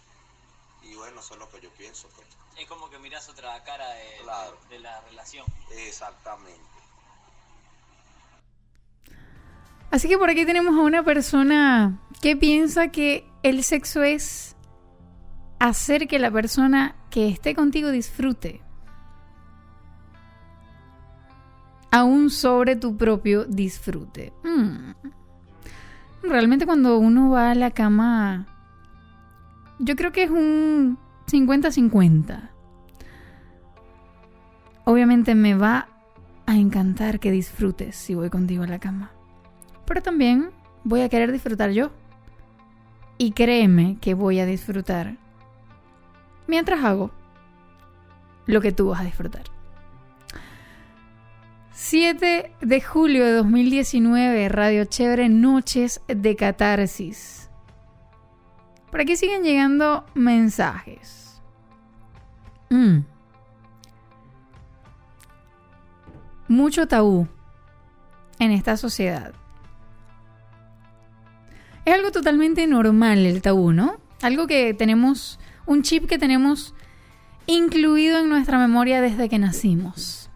[0.83, 2.07] Y bueno, eso es lo que yo pienso.
[2.15, 2.27] Pues.
[2.57, 4.57] Es como que miras otra cara de, Claro.
[4.69, 5.45] de, de la relación.
[5.71, 6.61] Exactamente.
[9.91, 14.55] Así que por aquí tenemos a una persona que piensa que el sexo es
[15.59, 18.62] hacer que la persona que esté contigo disfrute.
[21.95, 24.33] Aún sobre tu propio disfrute.
[24.43, 24.93] Mm.
[26.23, 28.47] Realmente cuando uno va a la cama,
[29.77, 32.49] yo creo que es un 50-50.
[34.85, 35.87] Obviamente me va
[36.47, 39.11] a encantar que disfrutes si voy contigo a la cama.
[39.85, 40.49] Pero también
[40.83, 41.91] voy a querer disfrutar yo.
[43.19, 45.17] Y créeme que voy a disfrutar
[46.47, 47.11] mientras hago
[48.47, 49.52] lo que tú vas a disfrutar.
[51.75, 57.49] 7 de julio de 2019, Radio Chévere, Noches de Catarsis.
[58.91, 61.41] Por aquí siguen llegando mensajes.
[62.69, 62.99] Mm.
[66.47, 67.27] Mucho tabú
[68.37, 69.33] en esta sociedad.
[71.85, 73.99] Es algo totalmente normal el tabú, ¿no?
[74.21, 76.75] Algo que tenemos, un chip que tenemos
[77.47, 80.29] incluido en nuestra memoria desde que nacimos.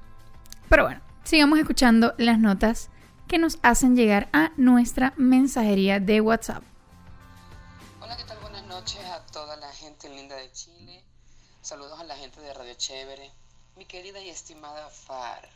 [0.68, 2.88] Pero bueno, sigamos escuchando las notas
[3.28, 6.64] que nos hacen llegar a nuestra mensajería de WhatsApp.
[8.00, 8.38] Hola, ¿qué tal?
[8.40, 11.04] Buenas noches a toda la gente linda de Chile.
[11.62, 13.30] Saludos a la gente de Radio Chévere.
[13.76, 15.50] Mi querida y estimada FAR.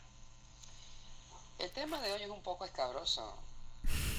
[1.58, 3.34] El tema de hoy es un poco escabroso,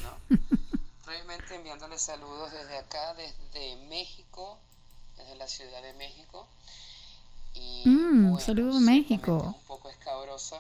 [0.01, 0.36] ¿no?
[1.06, 4.58] Brevemente enviándole saludos desde acá, desde México,
[5.18, 6.47] desde la Ciudad de México.
[7.54, 9.54] Y mm, saludos México.
[9.56, 10.60] Un poco escabrosa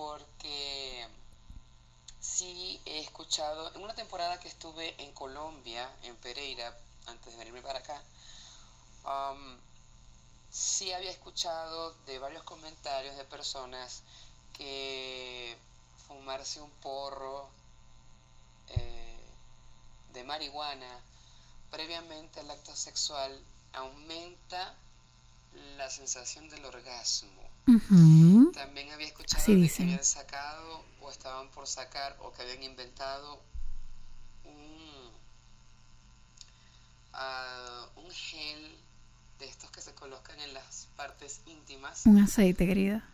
[0.00, 1.06] porque
[2.20, 6.74] sí he escuchado, en una temporada que estuve en Colombia, en Pereira,
[7.06, 8.02] antes de venirme para acá,
[9.04, 9.58] um,
[10.50, 14.02] sí había escuchado de varios comentarios de personas
[14.54, 15.54] que
[16.08, 17.50] fumarse un porro
[18.68, 19.20] eh,
[20.14, 20.98] de marihuana
[21.70, 23.38] previamente al acto sexual
[23.74, 24.74] aumenta
[25.76, 27.49] la sensación del orgasmo.
[27.66, 33.40] También había escuchado que habían sacado o estaban por sacar o que habían inventado
[34.44, 35.10] un,
[37.12, 38.76] ah, un gel
[39.38, 42.06] de estos que se colocan en las partes íntimas.
[42.06, 43.08] Un aceite, querida.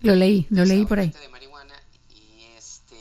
[0.00, 1.10] Lo leí, lo leí por ahí.
[1.10, 1.74] De marihuana
[2.08, 2.96] y este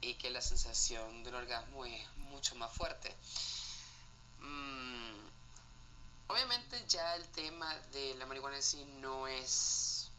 [0.00, 3.14] y que la sensación del orgasmo es mucho más fuerte.
[4.40, 5.21] Mm,
[6.32, 10.10] obviamente ya el tema de la marihuana en sí no es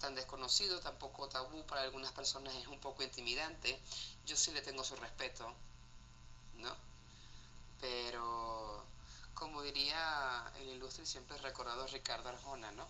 [0.00, 3.78] tan desconocido, tampoco tabú, para algunas personas es un poco intimidante.
[4.26, 5.50] Yo sí le tengo su respeto,
[6.58, 6.70] ¿no?
[7.80, 8.84] Pero
[9.34, 12.86] como diría el ilustre y siempre recordado Ricardo Arjona, ¿no?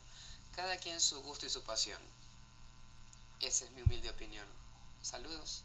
[0.57, 2.01] Cada quien su gusto y su pasión.
[3.41, 4.47] Esa es mi humilde opinión.
[5.03, 5.64] Saludos.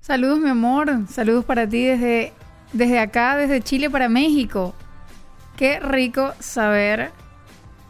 [0.00, 0.90] Saludos, mi amor.
[1.10, 2.32] Saludos para ti desde,
[2.72, 4.74] desde acá, desde Chile para México.
[5.56, 7.12] Qué rico saber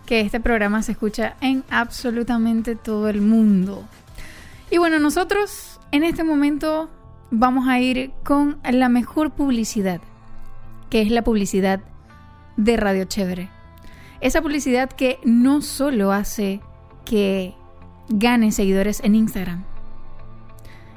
[0.06, 3.84] que este programa se escucha en absolutamente todo el mundo.
[4.70, 6.90] Y bueno, nosotros en este momento
[7.30, 10.00] vamos a ir con la mejor publicidad,
[10.90, 11.80] que es la publicidad
[12.56, 13.48] de Radio Chévere.
[14.20, 16.60] Esa publicidad que no solo hace
[17.04, 17.54] que
[18.08, 19.64] gane seguidores en Instagram,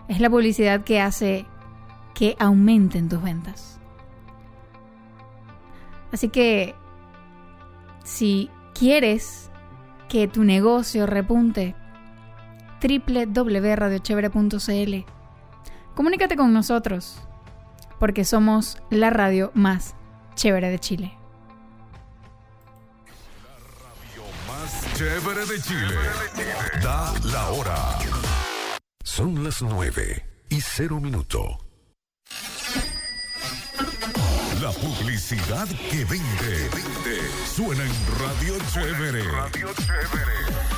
[0.08, 1.46] es la publicidad que hace
[2.14, 3.75] que aumenten tus ventas.
[6.16, 6.74] Así que
[8.06, 9.52] si quieres
[10.08, 11.76] que tu negocio repunte,
[12.82, 15.06] www.radiochevere.cl.
[15.94, 17.20] Comunícate con nosotros,
[18.00, 19.98] porque somos la radio más
[20.36, 21.18] chévere de Chile.
[23.44, 25.96] La radio más chévere de Chile.
[26.82, 28.00] Da la hora.
[29.04, 31.65] Son las nueve y cero minuto.
[34.66, 36.70] La publicidad que vende.
[36.74, 37.22] vende.
[37.46, 39.22] Suena en Radio Chévere.
[39.32, 40.75] Radio Chévere.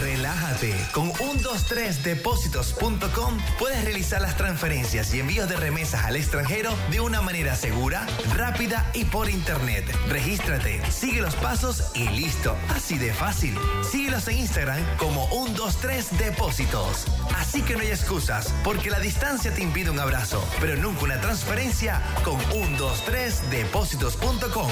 [0.00, 0.74] Relájate.
[0.92, 7.54] Con 123depósitos.com puedes realizar las transferencias y envíos de remesas al extranjero de una manera
[7.56, 9.84] segura, rápida y por internet.
[10.08, 12.56] Regístrate, sigue los pasos y listo.
[12.68, 13.56] Así de fácil.
[13.90, 17.06] Síguelos en Instagram como 123depósitos.
[17.36, 21.20] Así que no hay excusas, porque la distancia te impide un abrazo, pero nunca una
[21.20, 24.70] transferencia con 123depósitos.com.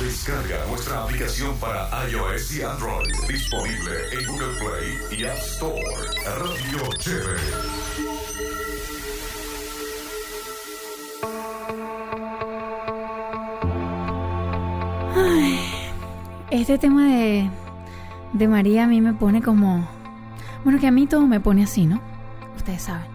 [0.00, 3.12] Descarga nuestra aplicación para iOS y Android.
[3.28, 5.76] Disponible en Google Play y App Store.
[6.24, 7.90] Radio Chévere.
[16.50, 17.50] este tema de,
[18.32, 19.86] de María a mí me pone como...
[20.64, 22.00] Bueno, que a mí todo me pone así, ¿no?
[22.56, 23.09] Ustedes saben.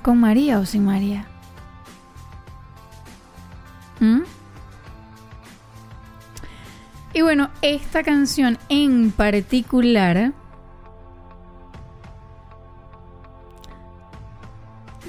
[0.04, 1.28] ¿con María o sin María?
[4.00, 4.22] ¿Mm?
[7.14, 10.34] Y bueno, esta canción en particular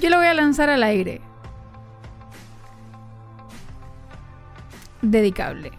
[0.05, 1.19] Yo lo voy a lanzar al aire.
[5.01, 5.71] Dedicable.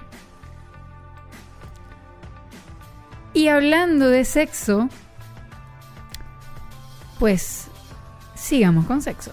[3.34, 4.88] Y hablando de sexo,
[7.20, 7.68] pues
[8.34, 9.32] sigamos con sexo.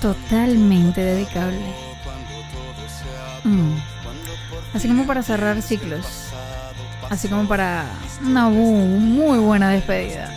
[0.00, 1.60] Totalmente dedicable.
[3.44, 3.76] Mm.
[4.74, 6.28] Así como para cerrar ciclos.
[7.08, 7.86] Así como para
[8.20, 10.30] una muy buena despedida.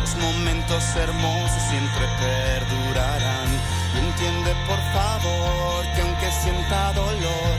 [0.00, 3.48] Los momentos hermosos siempre perdurarán.
[3.96, 7.56] Entiende por favor que aunque sienta dolor,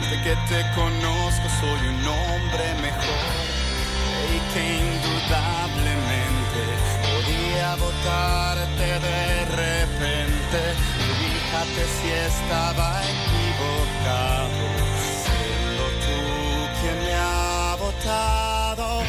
[0.00, 3.62] desde que te conozco soy un hombre mejor.
[8.02, 10.60] De repente.
[11.18, 14.64] Fíjate si estaba equivocado,
[15.22, 16.20] siendo tú
[16.80, 19.02] quien me ha votado.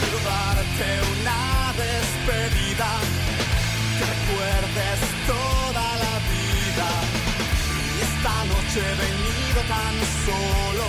[0.00, 2.90] Quiero darte una despedida,
[3.96, 6.88] que recuerdes toda la vida.
[7.94, 9.94] Y esta noche he venido tan
[10.26, 10.86] solo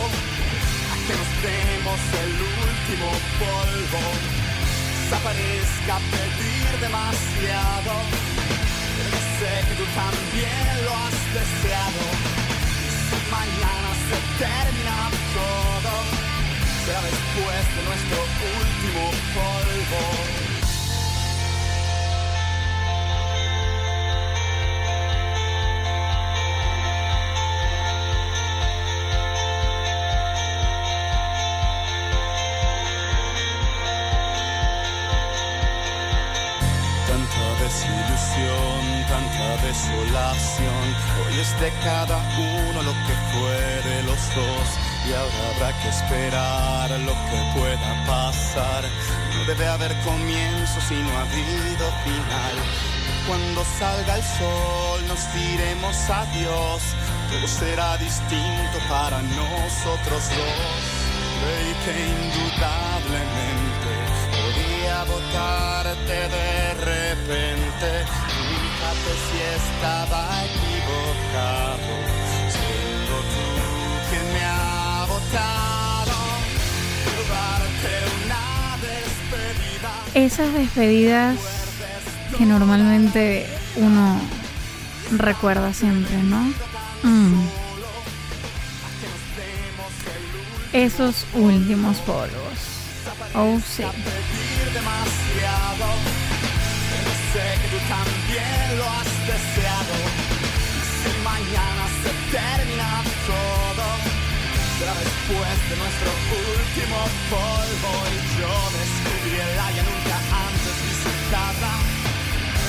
[0.90, 2.32] a que nos demos el
[2.66, 3.10] último
[3.40, 4.47] polvo
[5.08, 7.93] desaparezca pedir demasiado.
[8.97, 12.03] Pero sé que tú también lo has deseado.
[13.08, 14.97] Si mañana se termina
[15.38, 15.93] todo,
[16.86, 18.20] será después de nuestro
[18.60, 19.03] último
[19.34, 20.57] polvo.
[39.78, 40.86] Desolación.
[41.25, 44.67] Hoy es de cada uno lo que fue de los dos.
[45.07, 48.84] Y ahora habrá que esperar lo que pueda pasar.
[49.36, 52.55] No debe haber comienzo si no ha habido final.
[53.28, 56.82] Cuando salga el sol nos diremos adiós.
[57.30, 61.07] Todo será distinto para nosotros dos.
[61.47, 63.91] Y que indudablemente
[64.32, 68.26] podía votarte de repente
[69.08, 71.91] si estaba equivocado,
[72.53, 73.47] siendo tú
[74.10, 76.18] quien me ha votado,
[78.26, 78.45] una
[78.82, 79.91] despedida.
[80.14, 81.38] Esas despedidas
[82.38, 83.47] que normalmente
[83.78, 84.20] uno
[85.12, 86.53] recuerda siempre, ¿no?
[87.03, 87.47] Mm.
[90.74, 92.58] Esos últimos polvos.
[93.34, 93.86] Oh, sí sé
[97.62, 99.95] que tú también lo has deseado.
[100.99, 103.86] Si mañana se termina todo,
[104.78, 106.10] será después de nuestro
[106.53, 106.99] último
[107.32, 107.91] polvo.
[108.14, 111.72] Y yo descubrí el área nunca antes visitada.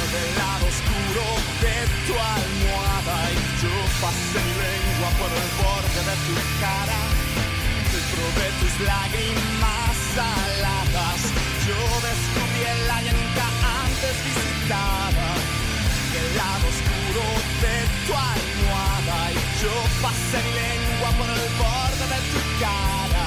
[0.08, 1.26] Del lado oscuro
[1.64, 1.76] de
[2.06, 3.16] tu almohada.
[3.34, 7.00] Y yo pasé mi lengua por el borde de tu cara.
[7.92, 11.20] Y probé tus lágrimas saladas.
[11.68, 13.44] Yo descubrí el área nunca
[13.84, 17.24] antes visitada el lado oscuro
[17.62, 23.26] de tu almohada y yo pasé mi lengua por el borde de tu cara,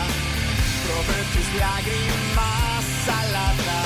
[0.86, 3.81] probé tus lágrimas saladas.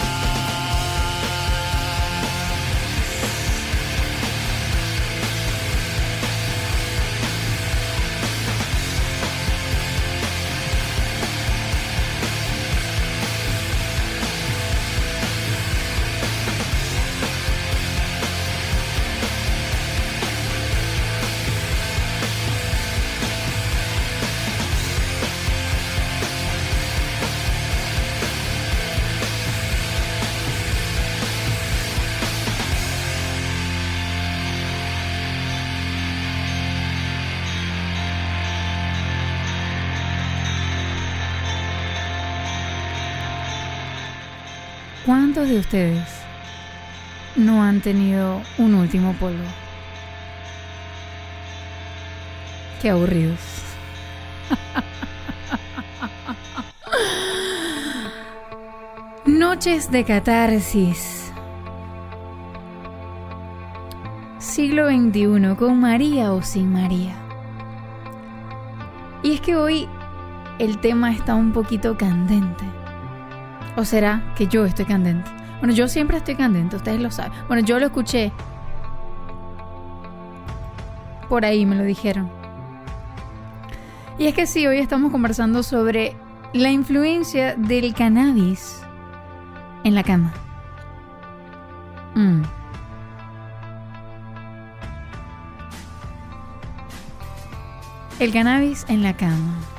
[45.06, 46.04] ¿Cuántos de ustedes
[47.36, 49.44] no han tenido un último polvo?
[52.82, 53.40] Qué aburridos.
[59.28, 61.32] Noches de catarsis.
[64.40, 67.14] Siglo XXI con María o sin María.
[69.22, 69.88] Y es que hoy
[70.58, 72.66] el tema está un poquito candente.
[73.76, 75.30] ¿O será que yo estoy candente?
[75.60, 77.32] Bueno, yo siempre estoy candente, ustedes lo saben.
[77.48, 78.32] Bueno, yo lo escuché.
[81.28, 82.30] Por ahí me lo dijeron.
[84.18, 86.16] Y es que sí, hoy estamos conversando sobre
[86.54, 88.82] la influencia del cannabis
[89.84, 90.34] en la cama.
[92.16, 92.44] Mm.
[98.20, 99.75] El cannabis en la cama.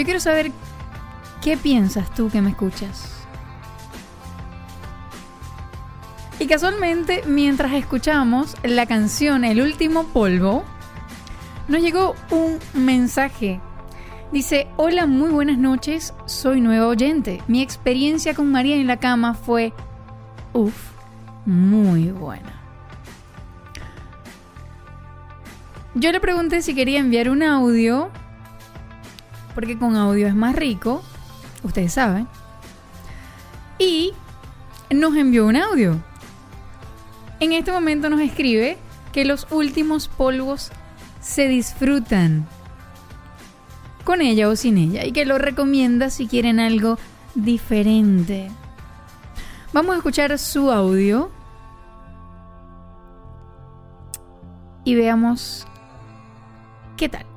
[0.00, 0.50] Yo quiero saber
[1.42, 3.22] qué piensas tú que me escuchas.
[6.38, 10.64] Y casualmente, mientras escuchamos la canción El último polvo,
[11.68, 13.60] nos llegó un mensaje.
[14.32, 17.42] Dice, hola, muy buenas noches, soy nueva oyente.
[17.46, 19.74] Mi experiencia con María en la cama fue,
[20.54, 20.92] uff,
[21.44, 22.54] muy buena.
[25.94, 28.10] Yo le pregunté si quería enviar un audio
[29.54, 31.02] porque con audio es más rico,
[31.62, 32.26] ustedes saben.
[33.78, 34.12] Y
[34.90, 35.96] nos envió un audio.
[37.40, 38.78] En este momento nos escribe
[39.12, 40.70] que los últimos polvos
[41.20, 42.46] se disfrutan
[44.04, 46.98] con ella o sin ella y que lo recomienda si quieren algo
[47.34, 48.50] diferente.
[49.72, 51.30] Vamos a escuchar su audio
[54.84, 55.66] y veamos
[56.96, 57.29] qué tal.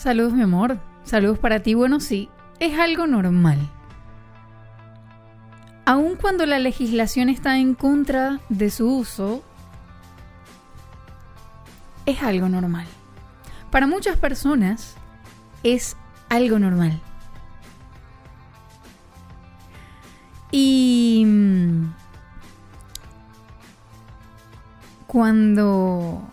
[0.00, 0.78] Saludos, mi amor.
[1.04, 1.74] Saludos para ti.
[1.74, 3.58] Bueno, sí, es algo normal.
[5.84, 9.42] Aun cuando la legislación está en contra de su uso,
[12.06, 12.86] es algo normal.
[13.70, 14.96] Para muchas personas
[15.64, 15.98] es
[16.30, 16.98] algo normal.
[20.50, 21.92] Y mm,
[25.06, 26.26] cuando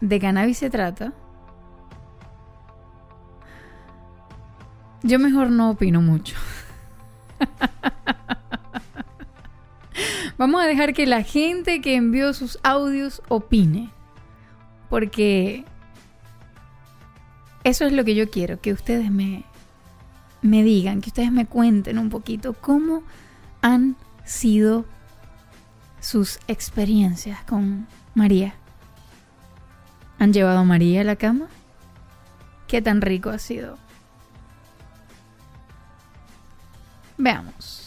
[0.00, 1.12] de cannabis se trata,
[5.02, 6.36] Yo mejor no opino mucho.
[10.38, 13.90] Vamos a dejar que la gente que envió sus audios opine.
[14.88, 15.64] Porque
[17.62, 19.44] eso es lo que yo quiero, que ustedes me,
[20.42, 23.02] me digan, que ustedes me cuenten un poquito cómo
[23.62, 24.84] han sido
[26.00, 28.54] sus experiencias con María.
[30.18, 31.48] ¿Han llevado a María a la cama?
[32.66, 33.76] ¿Qué tan rico ha sido?
[37.22, 37.86] Veamos.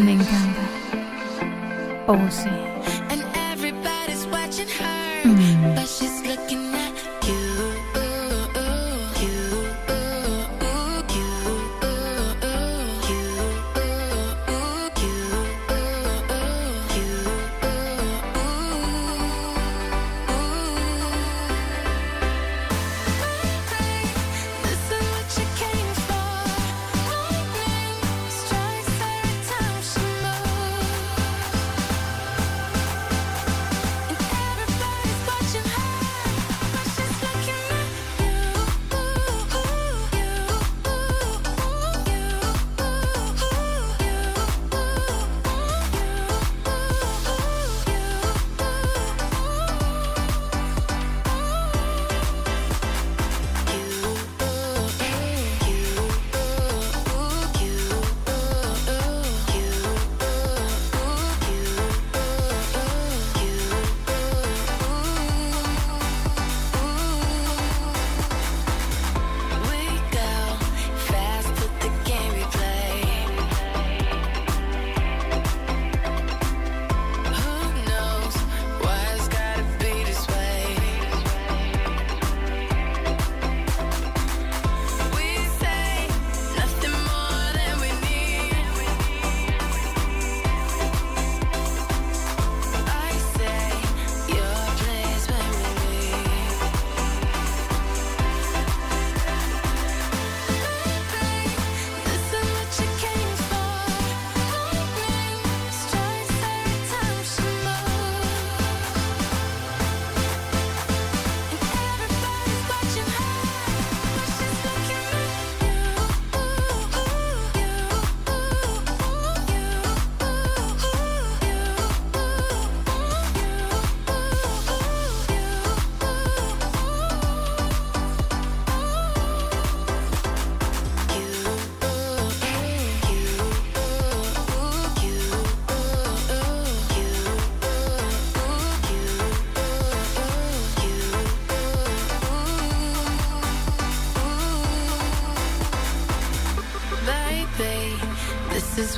[0.05, 0.61] me encanta.
[2.07, 2.49] Oh, sí.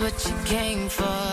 [0.01, 1.30] What you came for.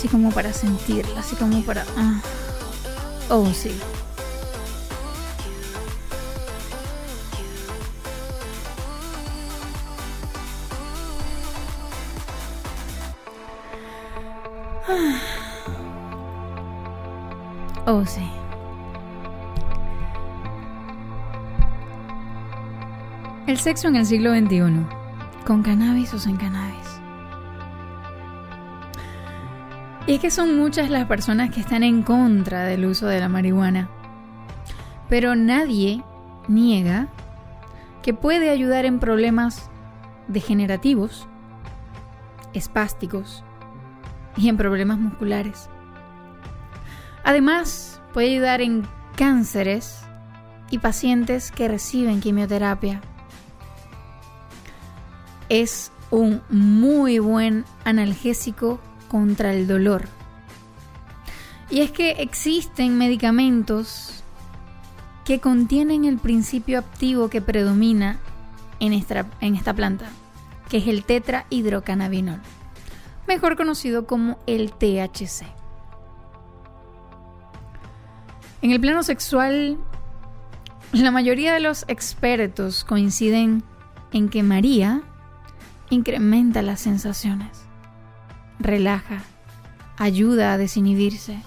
[0.00, 1.84] Así como para sentirla, así como para...
[1.94, 2.22] Ah.
[3.28, 3.78] Oh, sí.
[14.88, 15.20] Ah.
[17.84, 18.26] Oh, sí.
[23.46, 24.86] El sexo en el siglo XXI,
[25.44, 26.59] con cannabis o sin cannabis.
[30.20, 33.88] Es que son muchas las personas que están en contra del uso de la marihuana.
[35.08, 36.04] Pero nadie
[36.46, 37.08] niega
[38.02, 39.70] que puede ayudar en problemas
[40.28, 41.26] degenerativos,
[42.52, 43.42] espásticos
[44.36, 45.70] y en problemas musculares.
[47.24, 48.86] Además, puede ayudar en
[49.16, 50.02] cánceres
[50.70, 53.00] y pacientes que reciben quimioterapia.
[55.48, 58.80] Es un muy buen analgésico
[59.10, 60.08] contra el dolor.
[61.68, 64.22] Y es que existen medicamentos
[65.24, 68.18] que contienen el principio activo que predomina
[68.78, 70.06] en esta, en esta planta,
[70.68, 72.40] que es el tetrahidrocannabinol,
[73.26, 75.44] mejor conocido como el THC.
[78.62, 79.78] En el plano sexual,
[80.92, 83.62] la mayoría de los expertos coinciden
[84.12, 85.02] en que María
[85.90, 87.69] incrementa las sensaciones,
[88.60, 89.22] relaja,
[89.96, 91.42] ayuda a desinhibirse.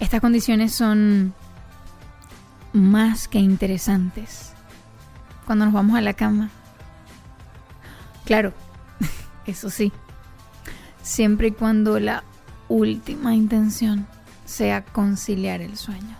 [0.00, 1.34] Estas condiciones son
[2.72, 4.52] más que interesantes
[5.44, 6.50] cuando nos vamos a la cama.
[8.24, 8.52] Claro,
[9.46, 9.92] eso sí,
[11.02, 12.24] siempre y cuando la
[12.68, 14.06] última intención
[14.44, 16.16] sea conciliar el sueño.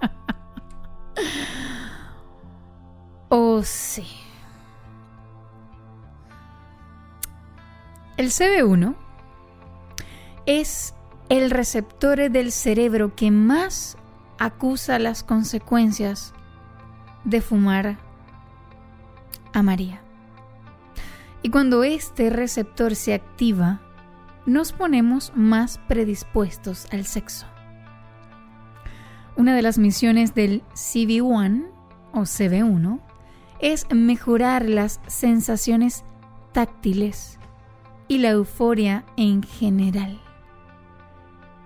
[3.28, 4.25] oh sí.
[8.16, 8.94] El CB1
[10.46, 10.94] es
[11.28, 13.98] el receptor del cerebro que más
[14.38, 16.32] acusa las consecuencias
[17.24, 17.98] de fumar
[19.52, 20.00] a María.
[21.42, 23.82] Y cuando este receptor se activa,
[24.46, 27.46] nos ponemos más predispuestos al sexo.
[29.36, 31.66] Una de las misiones del CB1
[32.12, 32.98] o CB1
[33.60, 36.04] es mejorar las sensaciones
[36.52, 37.38] táctiles
[38.08, 40.20] y la euforia en general.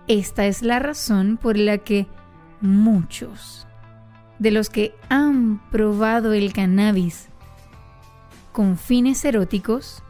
[0.08, 2.06] Esta es la razón por la que
[2.60, 3.66] muchos
[4.38, 7.28] de los que han probado el cannabis
[8.52, 10.02] con fines eróticos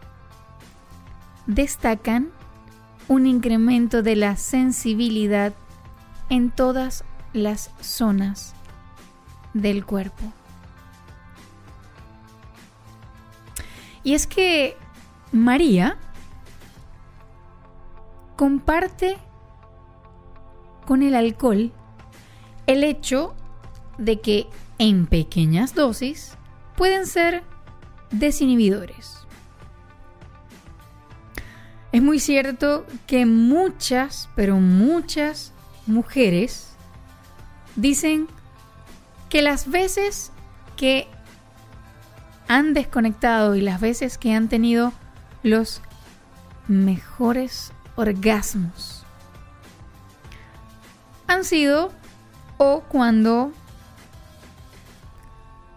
[1.47, 2.31] destacan
[3.09, 5.53] un incremento de la sensibilidad
[6.29, 8.55] en todas las zonas
[9.53, 10.33] del cuerpo.
[14.03, 14.77] Y es que
[15.33, 15.99] María
[18.41, 19.19] comparte
[20.87, 21.73] con el alcohol
[22.67, 23.35] el hecho
[23.99, 24.47] de que
[24.79, 26.39] en pequeñas dosis
[26.75, 27.43] pueden ser
[28.11, 29.27] desinhibidores.
[31.93, 35.53] Es muy cierto que muchas, pero muchas
[35.87, 36.73] mujeres
[37.77, 38.27] dicen
[39.29, 40.33] que las veces
[40.79, 41.09] que
[42.49, 44.95] han desconectado y las veces que han tenido
[45.43, 45.83] los
[46.69, 49.05] mejores orgasmos
[51.27, 51.93] han sido
[52.59, 53.53] o cuando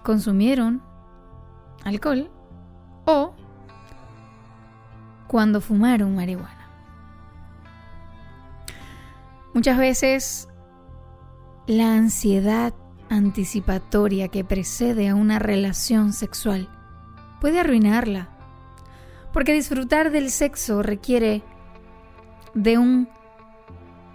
[0.03, 0.81] consumieron
[1.83, 2.29] alcohol
[3.05, 3.35] o
[5.27, 6.67] cuando fumaron marihuana.
[9.53, 10.47] Muchas veces
[11.67, 12.73] la ansiedad
[13.09, 16.67] anticipatoria que precede a una relación sexual
[17.39, 18.29] puede arruinarla,
[19.31, 21.43] porque disfrutar del sexo requiere
[22.53, 23.09] de un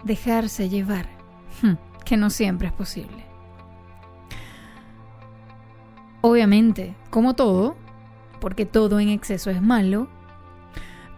[0.03, 1.07] dejarse llevar,
[1.61, 1.73] hmm,
[2.05, 3.25] que no siempre es posible.
[6.21, 7.75] Obviamente, como todo,
[8.39, 10.09] porque todo en exceso es malo,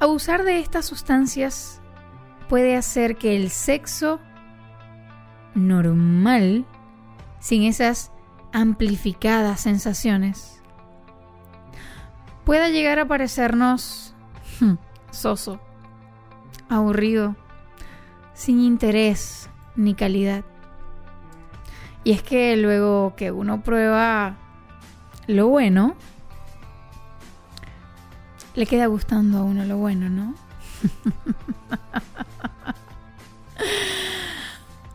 [0.01, 1.79] Abusar de estas sustancias
[2.49, 4.19] puede hacer que el sexo
[5.53, 6.65] normal,
[7.39, 8.11] sin esas
[8.51, 10.63] amplificadas sensaciones,
[12.45, 14.15] pueda llegar a parecernos
[14.59, 14.73] hmm,
[15.11, 15.59] soso,
[16.71, 17.35] aburrido,
[18.33, 20.43] sin interés ni calidad.
[22.03, 24.37] Y es que luego que uno prueba
[25.27, 25.95] lo bueno,
[28.55, 30.33] le queda gustando a uno lo bueno, ¿no?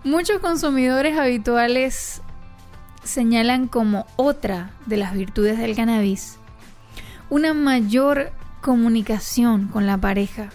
[0.05, 2.23] Muchos consumidores habituales
[3.05, 6.39] señalan como otra de las virtudes del cannabis
[7.29, 8.31] una mayor
[8.61, 10.51] comunicación con la pareja.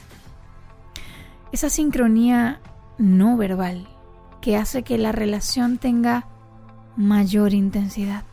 [1.52, 2.60] Esa sincronía
[2.98, 3.88] no verbal
[4.41, 6.28] que hace que la relación tenga
[6.95, 8.23] mayor intensidad.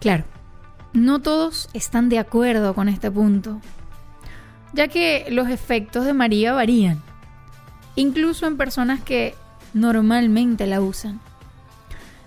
[0.00, 0.24] Claro,
[0.92, 3.60] no todos están de acuerdo con este punto,
[4.72, 7.00] ya que los efectos de María varían,
[7.94, 9.34] incluso en personas que
[9.72, 11.20] normalmente la usan.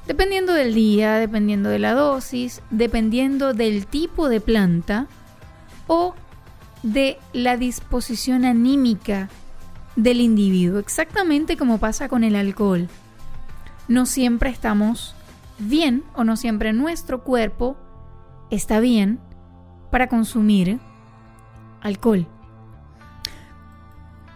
[0.08, 5.08] Dependiendo del día, dependiendo de la dosis, dependiendo del tipo de planta
[5.88, 6.16] o
[6.84, 9.30] de la disposición anímica
[9.96, 12.88] del individuo, exactamente como pasa con el alcohol.
[13.88, 15.16] No siempre estamos
[15.60, 17.78] bien o no siempre nuestro cuerpo
[18.50, 19.20] está bien
[19.92, 20.80] para consumir
[21.82, 22.28] alcohol.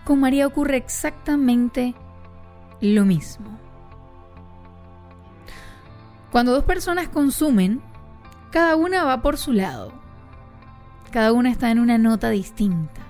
[0.03, 1.93] Con María ocurre exactamente
[2.81, 3.57] lo mismo.
[6.31, 7.81] Cuando dos personas consumen,
[8.51, 10.00] cada una va por su lado.
[11.11, 13.01] Cada una está en una nota distinta.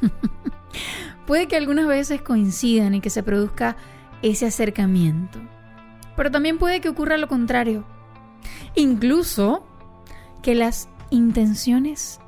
[1.26, 3.76] Puede que algunas veces coincidan y que se produzca
[4.22, 5.38] ese acercamiento.
[6.16, 7.84] Pero también puede que ocurra lo contrario.
[8.74, 9.66] Incluso
[10.42, 12.20] que las intenciones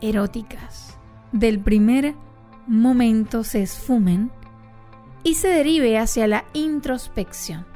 [0.00, 0.98] eróticas
[1.32, 2.14] del primer
[2.66, 4.30] momento se esfumen
[5.24, 7.66] y se derive hacia la introspección.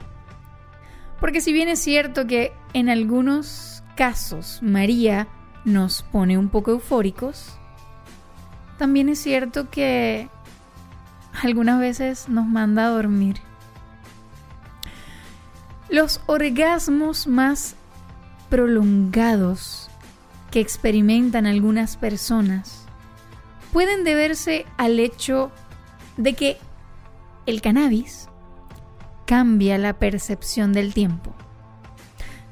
[1.20, 5.28] Porque si bien es cierto que en algunos casos María
[5.66, 7.58] nos pone un poco eufóricos,
[8.78, 10.30] también es cierto que
[11.42, 13.36] algunas veces nos manda a dormir.
[15.90, 17.74] Los orgasmos más
[18.48, 19.90] prolongados
[20.50, 22.86] que experimentan algunas personas
[23.72, 25.50] pueden deberse al hecho
[26.16, 26.58] de que
[27.44, 28.28] el cannabis
[29.26, 31.34] cambia la percepción del tiempo.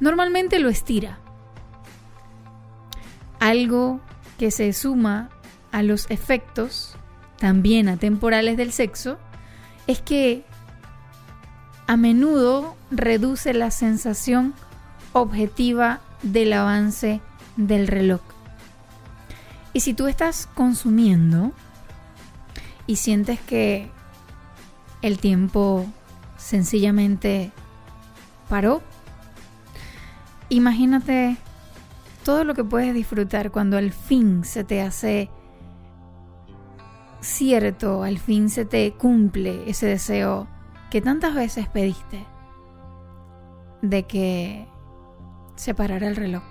[0.01, 1.24] Normalmente lo estira.
[3.45, 4.01] Algo
[4.39, 5.29] que se suma
[5.71, 6.97] a los efectos,
[7.37, 9.19] también atemporales del sexo,
[9.87, 10.47] es que
[11.87, 14.55] a menudo reduce la sensación
[15.13, 17.21] objetiva del avance
[17.59, 18.23] del reloj.
[19.75, 21.53] Y si tú estás consumiendo
[22.87, 23.91] y sientes que
[25.03, 25.85] el tiempo
[26.39, 27.53] sencillamente
[28.49, 28.81] paró,
[30.49, 31.37] imagínate
[32.25, 35.31] todo lo que puedes disfrutar cuando al fin se te hace
[37.21, 40.49] cierto, al fin se te cumple ese deseo
[40.91, 42.27] que tantas veces pediste
[43.83, 44.67] de que
[45.55, 46.43] se parara el reloj.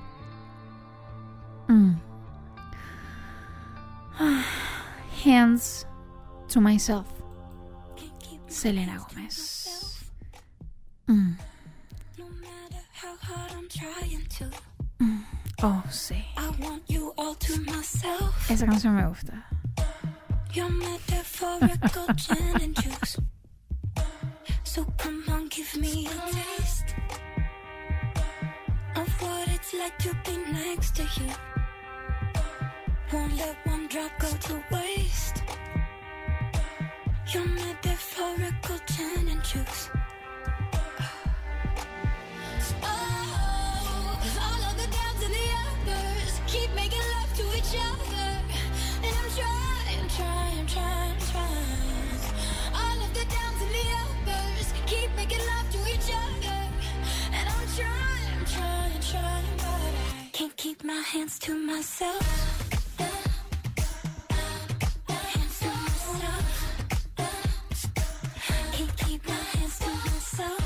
[1.68, 1.94] Mm.
[5.26, 5.88] Hands
[6.52, 7.08] to myself.
[8.48, 10.06] Selena Gómez.
[11.08, 11.34] Mm.
[15.66, 16.26] Oh, sí.
[18.50, 19.46] Esa canción me gusta.
[24.66, 26.96] So come on, give me a taste
[28.96, 31.30] of what it's like to be next to you.
[33.14, 35.44] Won't let one drop go to waste.
[37.32, 39.90] You're metaphorical gin and juice.
[42.82, 43.53] Oh,
[60.64, 62.24] keep my hands to myself.
[68.98, 70.64] Keep my hands to myself.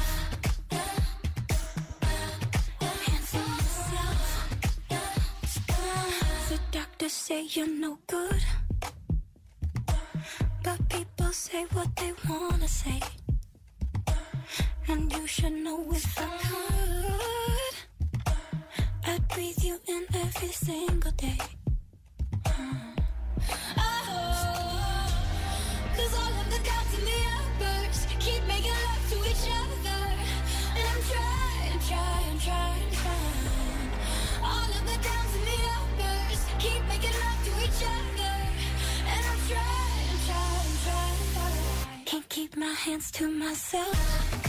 [6.50, 8.44] The doctor say you're no good.
[10.64, 13.00] But people say what they wanna say.
[14.88, 17.47] And you should know if I could,
[19.10, 21.38] I'd breathe you in every single day.
[22.46, 22.76] Hmm.
[23.78, 25.08] Oh,
[25.96, 30.02] Cause all of the the keep making love to each other.
[30.76, 33.92] And I'm trying, trying, trying, trying.
[34.44, 34.98] All of the
[35.40, 35.48] the
[36.60, 38.36] keep making love to each other.
[39.14, 41.28] And I'm trying, trying, trying,
[41.96, 44.47] I can't keep my hands to myself.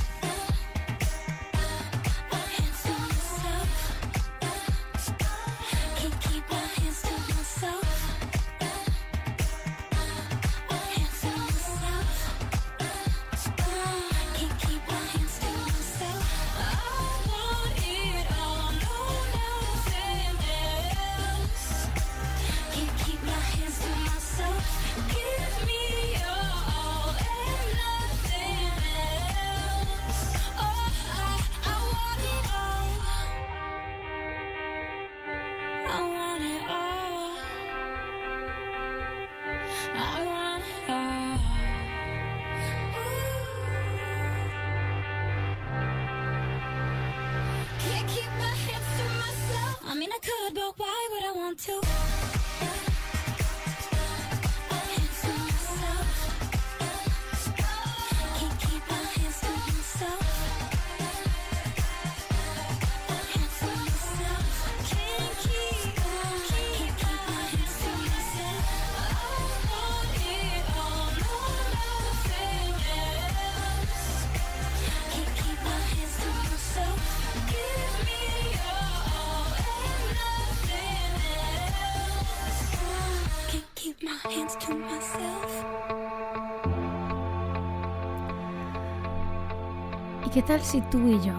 [90.39, 91.35] ¿Qué tal si tú y yo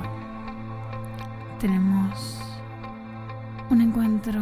[1.57, 2.41] tenemos
[3.69, 4.41] un encuentro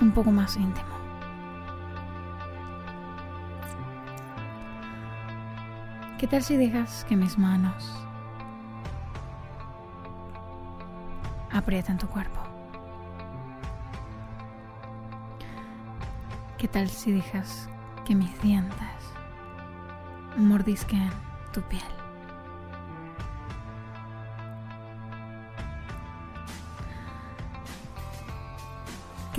[0.00, 0.88] un poco más íntimo?
[6.16, 7.92] ¿Qué tal si dejas que mis manos
[11.52, 12.40] aprietan tu cuerpo?
[16.56, 17.68] ¿Qué tal si dejas
[18.06, 19.12] que mis dientes
[20.38, 21.10] mordisquen
[21.52, 22.05] tu piel?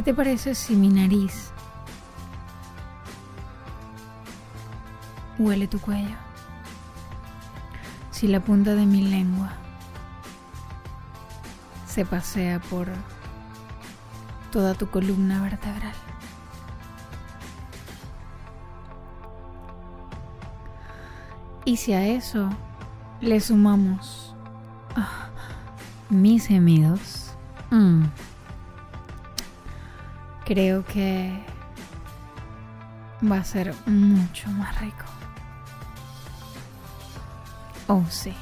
[0.08, 1.52] te parece si mi nariz
[5.38, 6.16] huele tu cuello?
[8.12, 9.50] Si la punta de mi lengua
[11.86, 12.88] se pasea por
[14.50, 15.92] toda tu columna vertebral.
[21.66, 22.50] Y si a eso
[23.20, 24.34] le sumamos
[24.96, 25.28] ah,
[26.10, 27.34] mis gemidos,
[27.72, 28.06] mm
[30.48, 31.30] creo que
[33.30, 35.04] va a ser mucho más rico.
[37.88, 38.34] Oh, sí.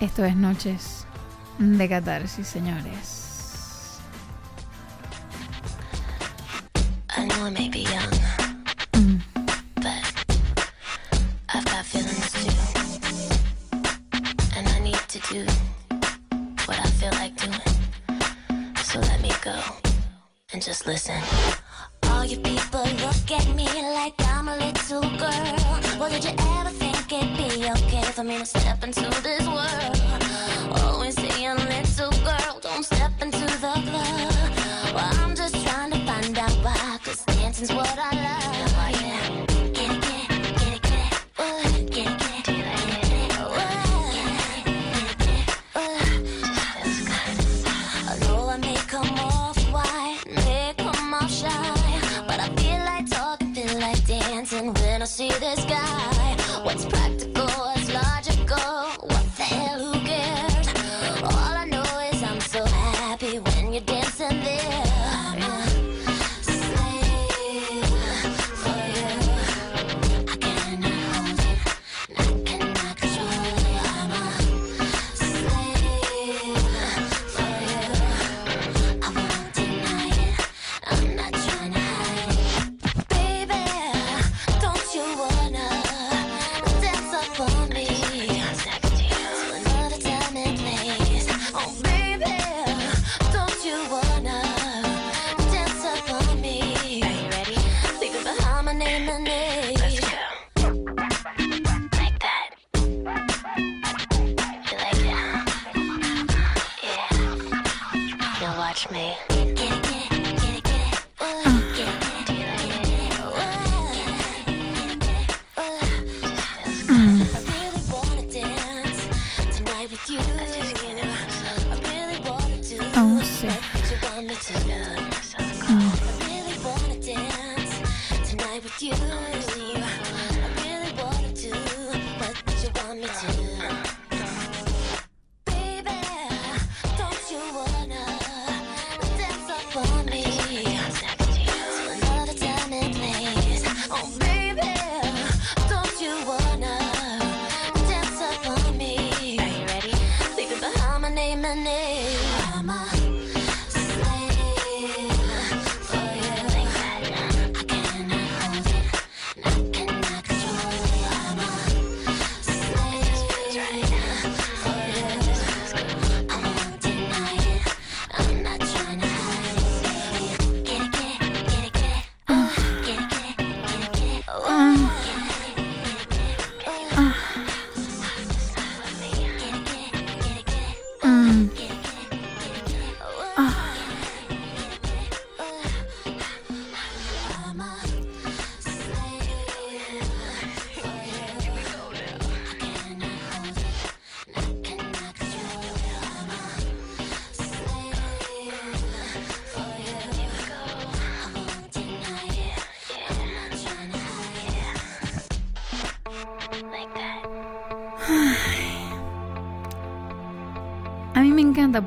[0.00, 1.06] Esto es Noches
[1.58, 3.18] de Catarsis, señores.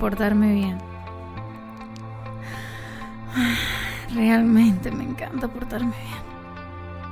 [0.02, 0.80] portarme bien.
[4.16, 5.94] Realmente me encanta portarme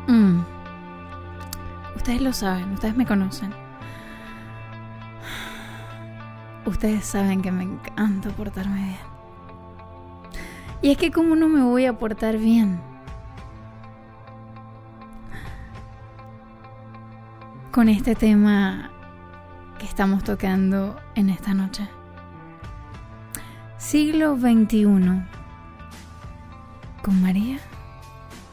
[0.08, 0.40] bien.
[0.40, 0.46] Mm.
[1.96, 3.54] Ustedes lo saben, ustedes me conocen.
[6.66, 9.10] Ustedes saben que me encanta portarme bien.
[10.82, 12.82] Y es que como no me voy a portar bien.
[17.72, 18.90] Con este tema
[19.78, 21.88] que estamos tocando en esta noche.
[23.90, 24.86] Siglo XXI.
[27.02, 27.58] ¿Con María?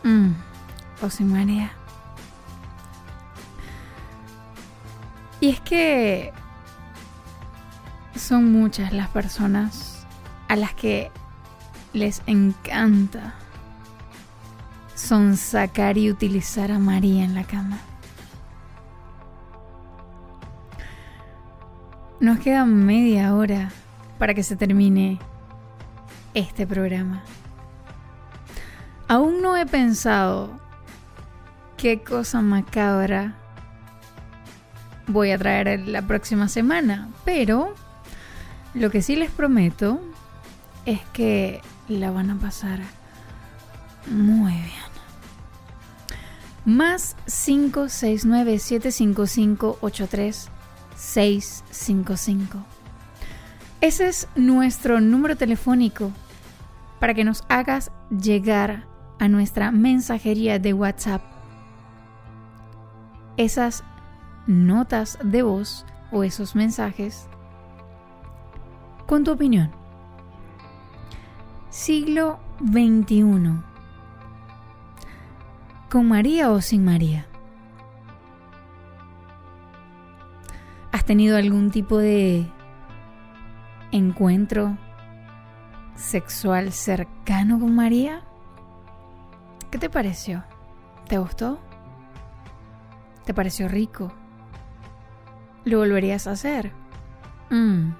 [0.02, 0.30] Mm,
[1.02, 1.72] ¿O sin María?
[5.38, 6.32] Y es que
[8.14, 10.06] son muchas las personas
[10.48, 11.10] a las que
[11.92, 13.34] les encanta
[14.94, 17.76] son sacar y utilizar a María en la cama.
[22.20, 23.70] Nos queda media hora
[24.18, 25.18] para que se termine
[26.34, 27.22] este programa.
[29.08, 30.50] Aún no he pensado
[31.76, 33.34] qué cosa macabra
[35.06, 37.74] voy a traer la próxima semana, pero
[38.74, 40.00] lo que sí les prometo
[40.84, 42.80] es que la van a pasar
[44.10, 44.86] muy bien.
[46.64, 49.78] Más 569 755
[50.96, 52.75] 655.
[53.80, 56.10] Ese es nuestro número telefónico
[56.98, 58.84] para que nos hagas llegar
[59.18, 61.22] a nuestra mensajería de WhatsApp
[63.36, 63.84] esas
[64.46, 67.28] notas de voz o esos mensajes
[69.06, 69.70] con tu opinión.
[71.70, 73.60] Siglo XXI.
[75.90, 77.26] ¿Con María o sin María?
[80.90, 82.46] ¿Has tenido algún tipo de
[83.92, 84.76] encuentro
[85.96, 88.22] sexual cercano con María?
[89.70, 90.44] ¿Qué te pareció?
[91.08, 91.60] ¿Te gustó?
[93.24, 94.12] ¿Te pareció rico?
[95.64, 96.72] ¿Lo volverías a hacer?
[97.50, 97.90] Mm.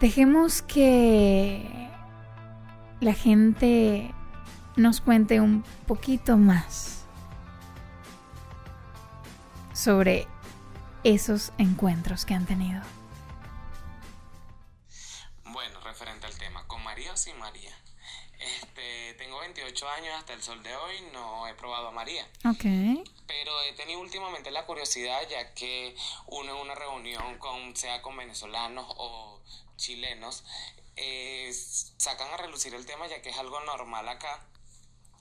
[0.00, 1.90] Dejemos que
[3.00, 4.14] la gente
[4.76, 7.04] nos cuente un poquito más
[9.72, 10.26] sobre
[11.04, 12.80] esos encuentros que han tenido.
[16.02, 17.70] Referente al tema, ¿con María o sin María?
[18.40, 22.28] Este, tengo 28 años, hasta el sol de hoy no he probado a María.
[22.44, 22.64] Ok.
[23.28, 25.94] Pero he tenido últimamente la curiosidad, ya que
[26.26, 29.40] uno en una reunión, con, sea con venezolanos o
[29.76, 30.42] chilenos,
[30.96, 31.52] eh,
[31.96, 34.44] sacan a relucir el tema, ya que es algo normal acá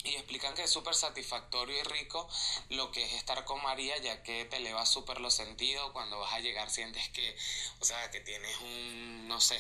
[0.04, 2.28] y explican que es súper satisfactorio y rico
[2.70, 5.92] lo que es estar con María, ya que te eleva súper los sentidos.
[5.92, 7.38] Cuando vas a llegar sientes que,
[7.80, 9.60] o sea, que tienes un, no sé,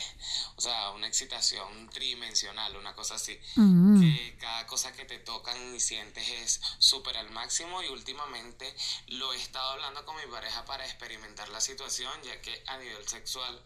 [0.55, 3.39] o sea, una excitación tridimensional, una cosa así.
[3.55, 4.01] Mm.
[4.01, 7.84] Que cada cosa que te tocan y sientes es súper al máximo.
[7.84, 8.73] Y últimamente
[9.07, 13.07] lo he estado hablando con mi pareja para experimentar la situación, ya que a nivel
[13.07, 13.61] sexual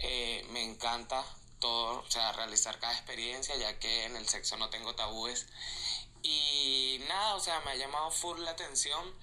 [0.00, 1.24] eh, me encanta
[1.60, 5.46] todo, o sea, realizar cada experiencia, ya que en el sexo no tengo tabúes.
[6.24, 9.14] Y nada, o sea, me ha llamado full la atención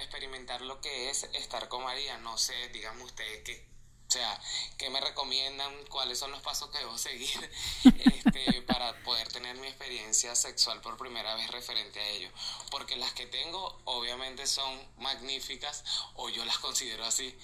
[0.00, 2.16] experimentar lo que es estar con María.
[2.18, 3.68] No sé, díganme ustedes qué,
[4.08, 4.40] o sea,
[4.78, 7.50] qué me recomiendan, cuáles son los pasos que debo seguir
[7.84, 12.30] este, para poder tener mi experiencia sexual por primera vez referente a ello.
[12.70, 15.84] Porque las que tengo obviamente son magníficas
[16.14, 17.36] o yo las considero así.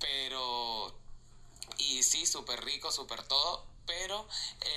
[0.00, 0.92] Pero,
[1.76, 4.28] y sí, súper rico, súper todo, pero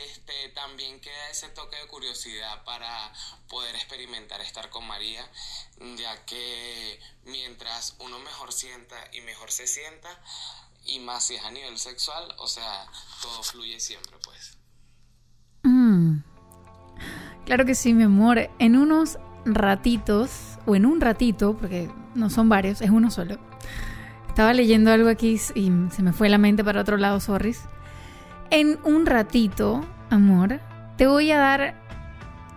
[0.10, 3.12] este, también queda ese toque de curiosidad para
[3.50, 5.24] poder experimentar estar con María,
[5.98, 10.10] ya que mientras uno mejor sienta y mejor se sienta,
[10.86, 12.88] y más si es a nivel sexual, o sea,
[13.22, 14.58] todo fluye siempre, pues.
[15.64, 16.20] Mm.
[17.46, 18.50] Claro que sí, mi amor.
[18.60, 20.32] En unos ratitos,
[20.66, 23.38] o en un ratito, porque no son varios, es uno solo.
[24.28, 27.56] Estaba leyendo algo aquí y se me fue la mente para otro lado, sorry.
[28.52, 30.60] En un ratito, amor,
[30.98, 31.73] te voy a dar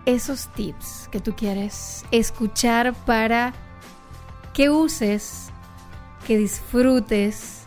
[0.05, 3.53] esos tips que tú quieres escuchar para
[4.53, 5.51] que uses,
[6.27, 7.63] que disfrutes,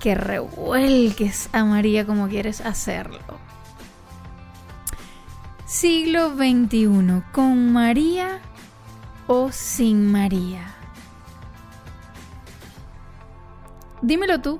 [0.00, 3.20] que revuelques a María como quieres hacerlo.
[5.64, 8.40] Siglo XXI, ¿con María
[9.28, 10.74] o sin María?
[14.02, 14.58] Dímelo tú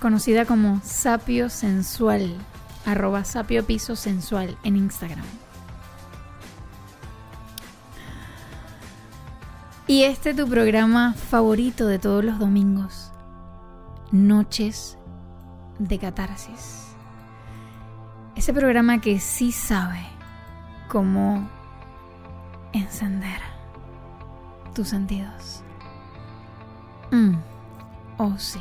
[0.00, 2.36] conocida como Sapio Sensual,
[2.84, 5.41] arroba Sapio Piso Sensual en Instagram.
[9.92, 13.12] Y este es tu programa favorito de todos los domingos.
[14.10, 14.96] Noches
[15.78, 16.94] de catarsis.
[18.34, 20.00] Ese programa que sí sabe
[20.88, 21.46] cómo
[22.72, 23.38] encender
[24.74, 25.62] tus sentidos.
[27.10, 27.34] Mm.
[28.16, 28.60] Oh, sí.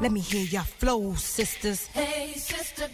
[0.00, 1.90] Let me hear your flow, sisters.
[1.92, 2.90] Hey, sister,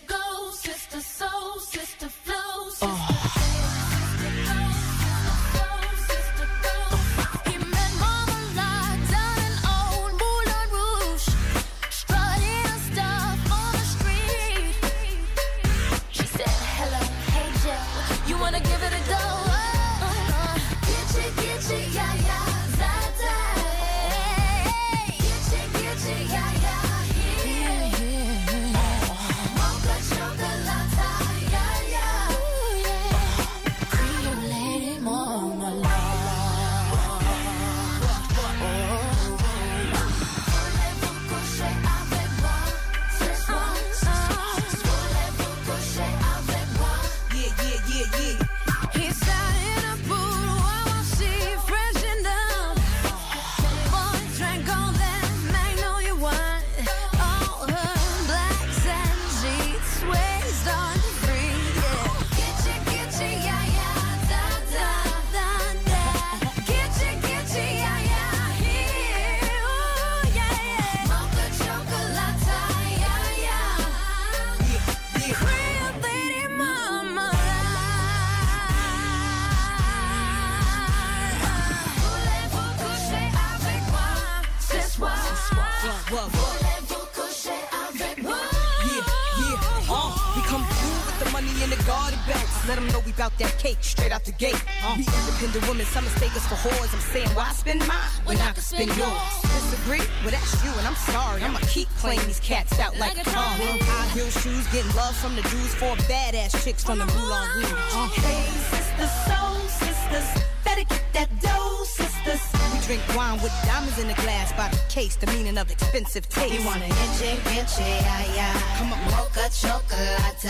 [102.01, 103.35] Playing these cats out like, a car.
[103.37, 107.73] High heel shoes, getting love from the dudes, for badass chicks from the Moulin Rouge.
[107.93, 108.09] Uh.
[108.25, 112.41] Hey, sisters, soul sisters, better get that dough, sisters.
[112.73, 116.27] We drink wine with diamonds in the glass by the case, the meaning of expensive
[116.31, 116.59] taste.
[116.59, 118.57] You want an inche, inche, ay, ay.
[118.79, 120.41] Come on, mocha chocolate.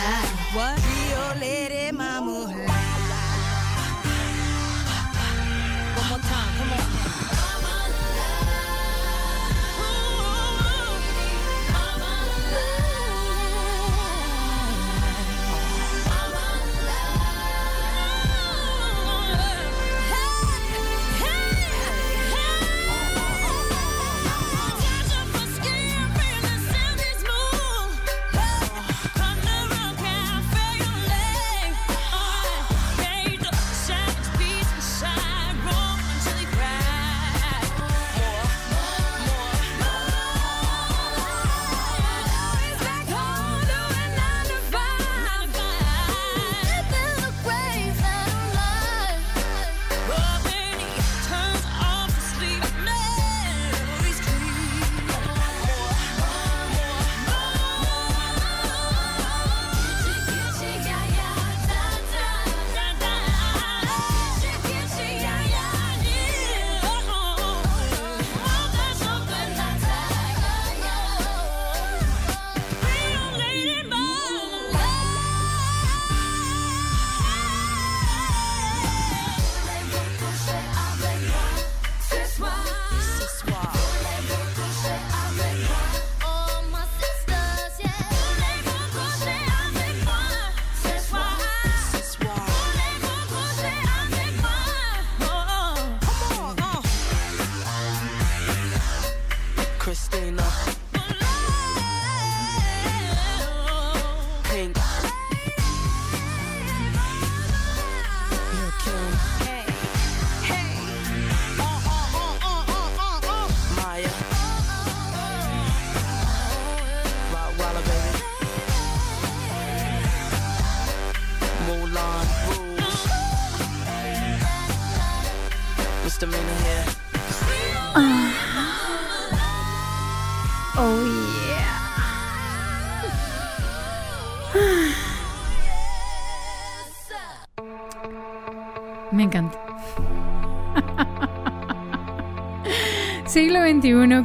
[0.54, 0.78] What?
[0.78, 2.46] Rio Lady Mama.
[5.98, 7.39] One more time, come on.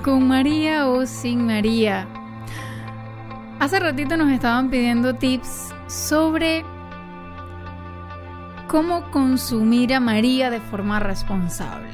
[0.03, 2.05] con María o sin María.
[3.57, 6.65] Hace ratito nos estaban pidiendo tips sobre
[8.67, 11.93] cómo consumir a María de forma responsable.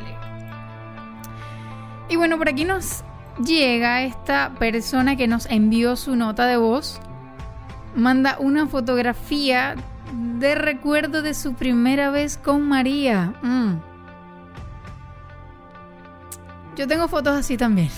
[2.10, 3.04] Y bueno, por aquí nos
[3.46, 7.00] llega esta persona que nos envió su nota de voz,
[7.96, 9.76] manda una fotografía
[10.40, 13.36] de recuerdo de su primera vez con María.
[13.44, 13.91] Mm.
[16.82, 17.92] Yo tengo fotos así también.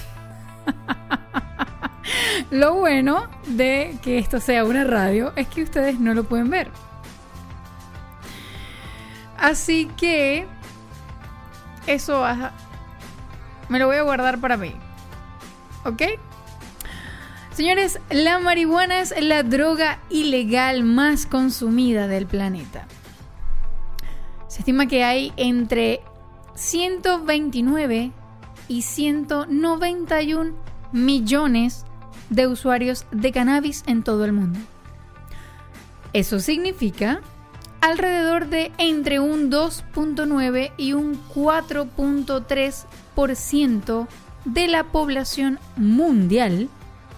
[2.51, 6.69] Lo bueno de que esto sea una radio es que ustedes no lo pueden ver.
[9.37, 10.47] Así que
[11.87, 12.25] eso
[13.69, 14.75] me lo voy a guardar para mí.
[15.85, 16.01] ¿Ok?
[17.53, 22.85] Señores, la marihuana es la droga ilegal más consumida del planeta.
[24.49, 26.01] Se estima que hay entre
[26.55, 28.11] 129
[28.67, 30.53] y 191
[30.91, 31.85] millones
[32.29, 34.59] de usuarios de cannabis en todo el mundo.
[36.13, 37.21] Eso significa
[37.81, 44.07] alrededor de entre un 2.9 y un 4.3%
[44.45, 46.69] de la población mundial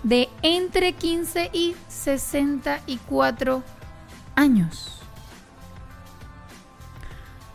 [0.04, 3.64] de entre 15 y 64
[4.36, 5.00] años.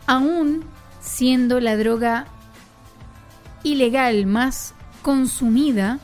[0.05, 0.63] Aún
[0.99, 2.27] siendo la droga
[3.63, 5.99] ilegal más consumida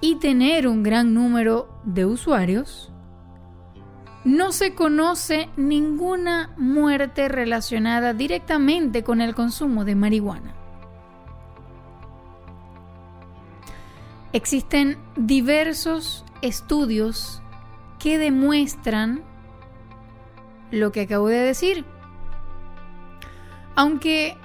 [0.00, 2.90] y tener un gran número de usuarios,
[4.24, 10.54] no se conoce ninguna muerte relacionada directamente con el consumo de marihuana.
[14.32, 17.42] Existen diversos estudios
[17.98, 19.22] que demuestran
[20.70, 21.84] lo que acabo de decir.
[23.74, 24.36] Aunque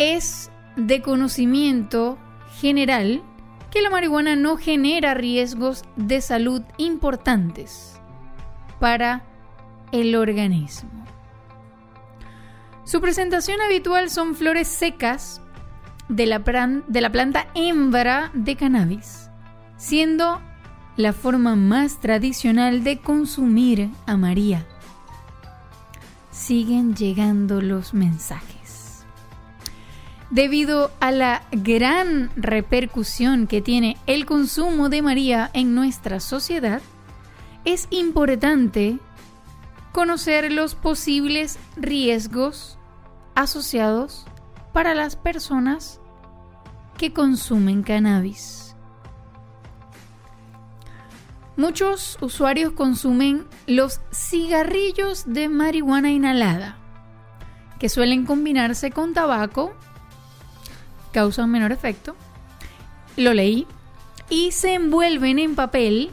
[0.00, 2.18] es de conocimiento
[2.58, 3.22] general
[3.70, 8.00] que la marihuana no genera riesgos de salud importantes
[8.80, 9.24] para
[9.92, 11.04] el organismo.
[12.84, 15.42] Su presentación habitual son flores secas
[16.08, 19.28] de la, planta hembra de cannabis,
[19.76, 20.40] siendo
[20.96, 24.66] la forma más tradicional de consumir a María.
[26.30, 28.59] Siguen llegando los mensajes
[30.30, 36.80] debido a la gran repercusión que tiene el consumo de María en nuestra sociedad,
[37.64, 38.98] es importante
[39.92, 42.78] conocer los posibles riesgos
[43.34, 44.26] asociados
[44.72, 46.00] para las personas
[46.96, 48.76] que consumen cannabis.
[51.56, 56.78] Muchos usuarios consumen los cigarrillos de marihuana inhalada,
[57.78, 59.74] que suelen combinarse con tabaco
[61.12, 62.16] causa un menor efecto.
[63.16, 63.66] Lo leí.
[64.28, 66.10] Y se envuelven en papel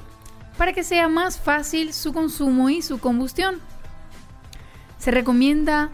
[0.57, 3.61] para que sea más fácil su consumo y su combustión.
[4.97, 5.91] Se recomienda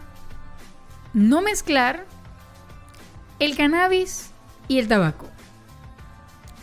[1.12, 2.06] no mezclar
[3.38, 4.30] el cannabis
[4.68, 5.26] y el tabaco,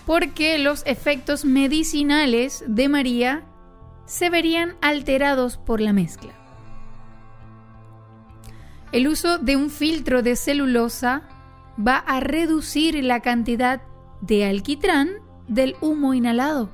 [0.06, 3.44] porque los efectos medicinales de María
[4.06, 6.34] se verían alterados por la mezcla.
[8.92, 11.22] El uso de un filtro de celulosa
[11.80, 13.82] va a reducir la cantidad
[14.22, 15.10] de alquitrán
[15.48, 16.70] del humo inhalado.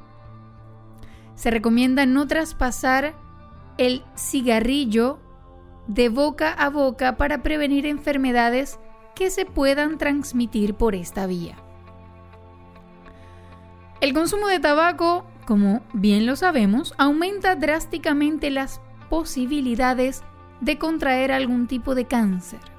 [1.35, 3.15] Se recomienda no traspasar
[3.77, 5.19] el cigarrillo
[5.87, 8.79] de boca a boca para prevenir enfermedades
[9.15, 11.57] que se puedan transmitir por esta vía.
[14.01, 20.23] El consumo de tabaco, como bien lo sabemos, aumenta drásticamente las posibilidades
[20.61, 22.76] de contraer algún tipo de cáncer.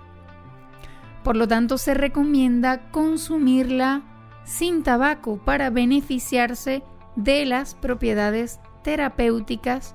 [1.28, 4.00] Por lo tanto, se recomienda consumirla
[4.44, 6.82] sin tabaco para beneficiarse
[7.16, 9.94] de las propiedades terapéuticas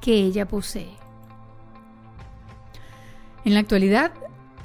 [0.00, 0.96] que ella posee.
[3.44, 4.12] En la actualidad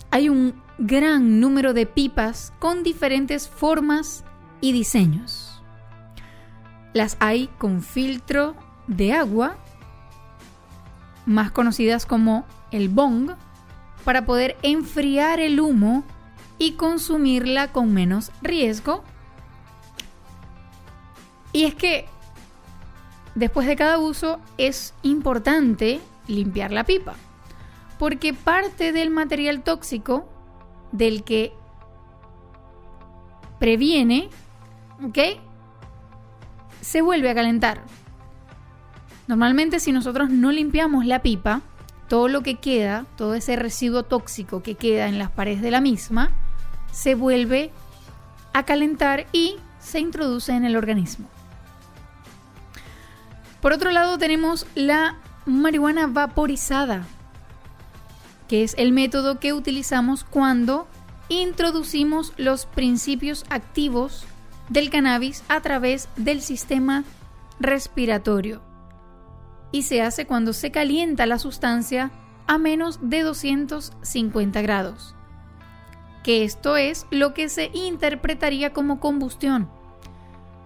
[0.09, 4.23] hay un gran número de pipas con diferentes formas
[4.61, 5.61] y diseños.
[6.93, 8.55] Las hay con filtro
[8.87, 9.57] de agua,
[11.25, 13.31] más conocidas como el bong,
[14.05, 16.03] para poder enfriar el humo
[16.57, 19.03] y consumirla con menos riesgo.
[21.51, 22.05] Y es que
[23.33, 27.15] después de cada uso es importante limpiar la pipa,
[27.99, 30.29] porque parte del material tóxico
[30.91, 31.53] del que
[33.59, 34.29] previene,
[35.03, 35.17] ¿ok?
[36.81, 37.81] Se vuelve a calentar.
[39.27, 41.61] Normalmente si nosotros no limpiamos la pipa,
[42.07, 45.81] todo lo que queda, todo ese residuo tóxico que queda en las paredes de la
[45.81, 46.31] misma,
[46.91, 47.71] se vuelve
[48.53, 51.27] a calentar y se introduce en el organismo.
[53.61, 57.05] Por otro lado tenemos la marihuana vaporizada,
[58.47, 60.87] que es el método que utilizamos cuando
[61.29, 64.25] introducimos los principios activos
[64.69, 67.03] del cannabis a través del sistema
[67.59, 68.61] respiratorio
[69.71, 72.11] y se hace cuando se calienta la sustancia
[72.47, 75.15] a menos de 250 grados,
[76.23, 79.69] que esto es lo que se interpretaría como combustión.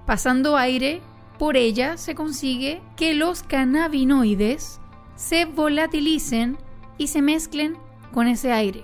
[0.05, 1.01] Pasando aire
[1.37, 4.81] por ella se consigue que los cannabinoides
[5.15, 6.57] se volatilicen
[6.97, 7.77] y se mezclen
[8.13, 8.83] con ese aire.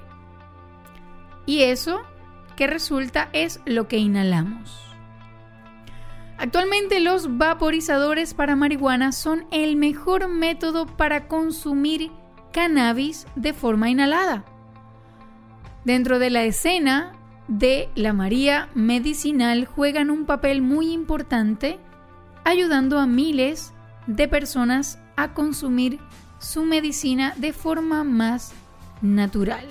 [1.46, 2.02] Y eso
[2.56, 4.85] que resulta es lo que inhalamos.
[6.38, 12.12] Actualmente los vaporizadores para marihuana son el mejor método para consumir
[12.52, 14.44] cannabis de forma inhalada.
[15.86, 17.14] Dentro de la escena
[17.48, 21.80] de la María medicinal juegan un papel muy importante
[22.44, 23.74] ayudando a miles
[24.08, 26.00] de personas a consumir
[26.40, 28.54] su medicina de forma más
[29.02, 29.66] natural.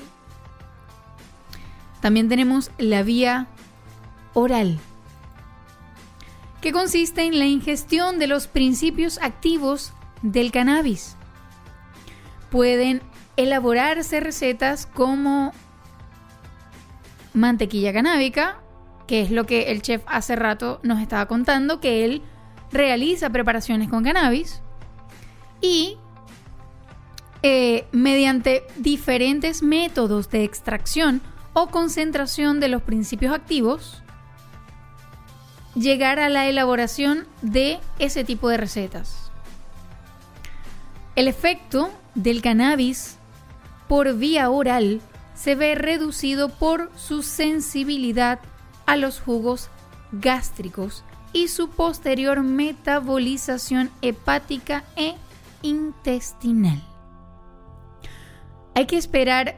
[2.01, 3.47] También tenemos la vía
[4.35, 4.78] oral,
[6.65, 9.93] que consiste en la ingestión de los principios activos
[10.23, 11.15] del cannabis.
[12.51, 13.03] Pueden
[13.36, 15.53] elaborarse recetas como
[17.35, 18.62] mantequilla canábica,
[19.07, 22.23] que es lo que el chef hace rato nos estaba contando, que él
[22.73, 24.62] realiza preparaciones con cannabis
[25.61, 25.99] y
[27.43, 31.20] eh, mediante diferentes métodos de extracción
[31.53, 34.03] o concentración de los principios activos,
[35.74, 39.30] llegar a la elaboración de ese tipo de recetas.
[41.16, 43.18] El efecto del cannabis
[43.88, 45.01] por vía oral
[45.34, 48.40] se ve reducido por su sensibilidad
[48.86, 49.68] a los jugos
[50.12, 55.14] gástricos y su posterior metabolización hepática e
[55.62, 56.82] intestinal.
[58.74, 59.56] Hay que esperar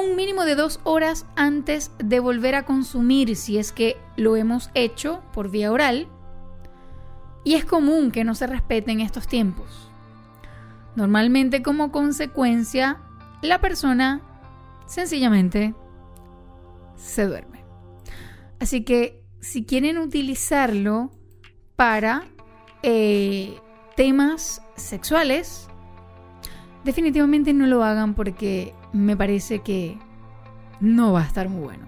[0.00, 4.70] un mínimo de dos horas antes de volver a consumir si es que lo hemos
[4.74, 6.08] hecho por vía oral.
[7.44, 9.90] Y es común que no se respeten estos tiempos.
[10.96, 13.00] Normalmente como consecuencia,
[13.42, 14.22] la persona
[14.86, 15.74] sencillamente
[16.96, 17.64] se duerme.
[18.60, 21.10] Así que si quieren utilizarlo
[21.76, 22.22] para
[22.82, 23.58] eh,
[23.96, 25.68] temas sexuales,
[26.84, 29.96] definitivamente no lo hagan porque me parece que
[30.80, 31.86] no va a estar muy bueno.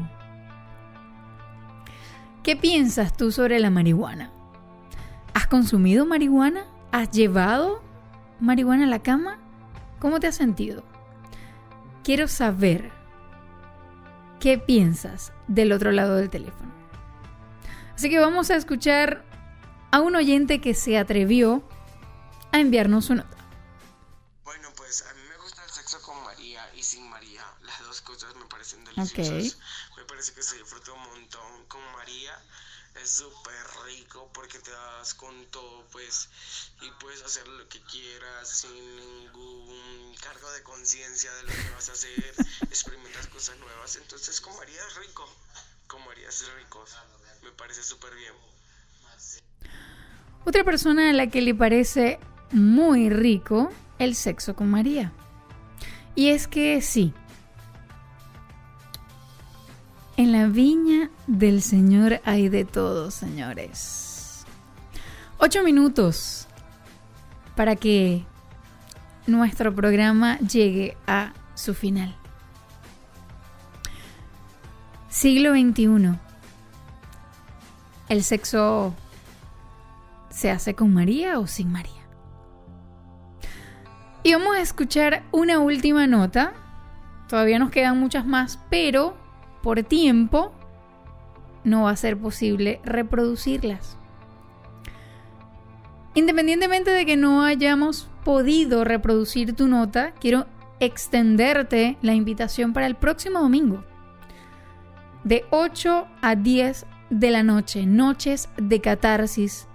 [2.42, 4.30] ¿Qué piensas tú sobre la marihuana?
[5.34, 6.64] ¿Has consumido marihuana?
[6.92, 7.82] ¿Has llevado
[8.40, 9.38] marihuana a la cama?
[9.98, 10.84] ¿Cómo te has sentido?
[12.02, 12.90] Quiero saber
[14.38, 16.79] qué piensas del otro lado del teléfono.
[18.00, 19.22] Así que vamos a escuchar
[19.92, 21.62] a un oyente que se atrevió
[22.50, 23.36] a enviarnos su nota.
[24.42, 27.44] Bueno, pues a mí me gusta el sexo con María y sin María.
[27.60, 29.58] Las dos cosas me parecen deliciosas.
[29.98, 32.42] Me parece que se disfruta un montón con María.
[33.02, 36.30] Es súper rico porque te das con todo, pues,
[36.80, 41.90] y puedes hacer lo que quieras sin ningún cargo de conciencia de lo que vas
[41.90, 42.34] a hacer.
[42.62, 43.94] experimentas cosas nuevas.
[43.96, 45.28] Entonces, es rico.
[46.30, 46.84] Es rico.
[47.42, 48.32] Me parece súper bien.
[50.44, 52.18] Otra persona a la que le parece
[52.52, 55.12] muy rico el sexo con María.
[56.14, 57.12] Y es que sí,
[60.16, 64.44] en la viña del Señor hay de todo, señores.
[65.38, 66.46] Ocho minutos
[67.56, 68.24] para que
[69.26, 72.14] nuestro programa llegue a su final.
[75.08, 76.29] Siglo XXI.
[78.10, 78.92] ¿El sexo
[80.30, 81.92] se hace con María o sin María?
[84.24, 86.52] Y vamos a escuchar una última nota.
[87.28, 89.14] Todavía nos quedan muchas más, pero
[89.62, 90.50] por tiempo
[91.62, 93.96] no va a ser posible reproducirlas.
[96.14, 100.46] Independientemente de que no hayamos podido reproducir tu nota, quiero
[100.80, 103.84] extenderte la invitación para el próximo domingo.
[105.22, 109.66] De 8 a 10 de la noche, Noches de Catarsis,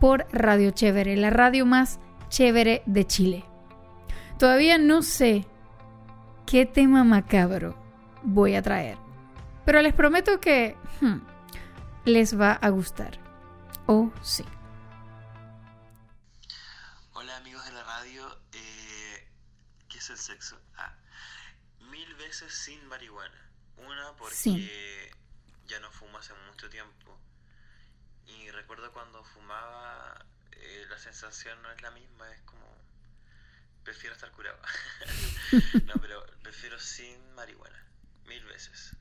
[0.00, 3.44] por Radio Chévere, la radio más chévere de Chile.
[4.38, 5.46] Todavía no sé
[6.46, 7.76] qué tema macabro
[8.22, 8.96] voy a traer,
[9.64, 11.18] pero les prometo que hmm,
[12.06, 13.18] les va a gustar.
[13.86, 14.44] Oh, sí.
[17.12, 19.28] Hola amigos de la radio, eh,
[19.88, 20.58] ¿qué es el sexo?
[20.76, 20.94] Ah,
[21.90, 23.50] mil veces sin marihuana.
[23.76, 25.10] Una porque
[25.72, 27.18] ya no fumo hace mucho tiempo
[28.26, 30.26] Y recuerdo cuando fumaba,
[31.62, 32.66] no es la misma, es como,
[33.82, 34.58] prefiero estar curado.
[35.86, 37.86] no, pero prefiero sin marihuana,
[38.26, 38.94] mil veces.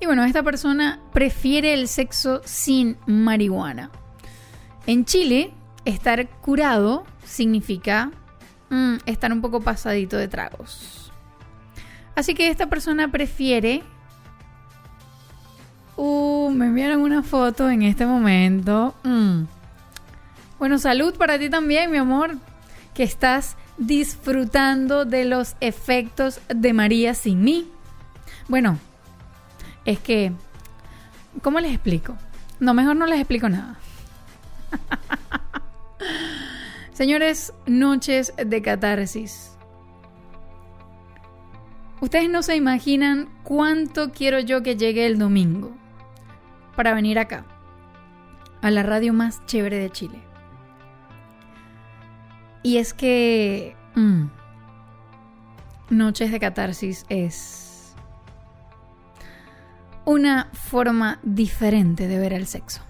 [0.00, 3.90] Y bueno, esta persona prefiere el sexo sin marihuana.
[4.86, 5.52] En Chile,
[5.84, 8.10] estar curado significa
[8.70, 11.12] mm, estar un poco pasadito de tragos.
[12.14, 13.82] Así que esta persona prefiere...
[15.96, 18.94] Uh, me enviaron una foto en este momento.
[19.04, 19.59] Mm.
[20.60, 22.36] Bueno, salud para ti también, mi amor,
[22.92, 27.66] que estás disfrutando de los efectos de María sin mí.
[28.46, 28.78] Bueno,
[29.86, 30.32] es que,
[31.40, 32.14] ¿cómo les explico?
[32.60, 33.78] No, mejor no les explico nada.
[36.92, 39.56] Señores, noches de catarsis.
[42.02, 45.74] Ustedes no se imaginan cuánto quiero yo que llegue el domingo
[46.76, 47.46] para venir acá,
[48.60, 50.29] a la radio más chévere de Chile.
[52.62, 54.26] Y es que mm,
[55.90, 57.94] Noches de Catarsis es
[60.04, 62.82] una forma diferente de ver el sexo.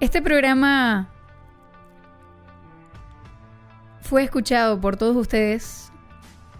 [0.00, 1.08] Este programa
[4.00, 5.92] fue escuchado por todos ustedes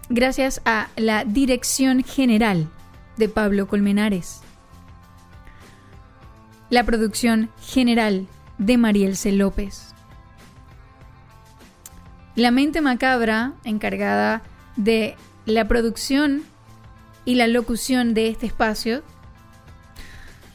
[0.09, 2.69] gracias a la dirección general
[3.17, 4.41] de Pablo Colmenares,
[6.69, 8.27] la producción general
[8.57, 9.93] de Marielce López,
[12.35, 14.41] la mente macabra encargada
[14.75, 15.15] de
[15.45, 16.43] la producción
[17.25, 19.03] y la locución de este espacio,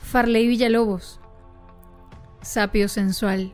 [0.03, 1.21] Farley Villalobos,
[2.43, 3.53] sapio sensual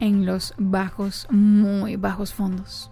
[0.00, 2.90] en los bajos, muy bajos fondos.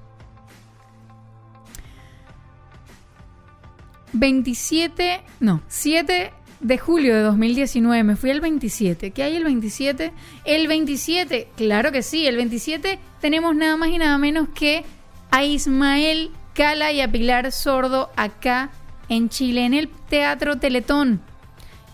[4.12, 9.12] 27, no, 7 de julio de 2019, me fui al 27.
[9.12, 10.12] ¿Qué hay el 27?
[10.44, 14.85] El 27, claro que sí, el 27 tenemos nada más y nada menos que
[15.30, 18.70] a Ismael Cala y a Pilar Sordo acá
[19.09, 21.22] en Chile, en el Teatro Teletón.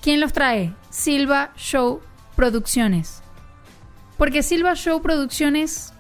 [0.01, 0.75] ¿Quién los trae?
[0.91, 2.01] Silva Show
[2.37, 3.23] Producciones.
[4.17, 5.93] Porque Silva Show Producciones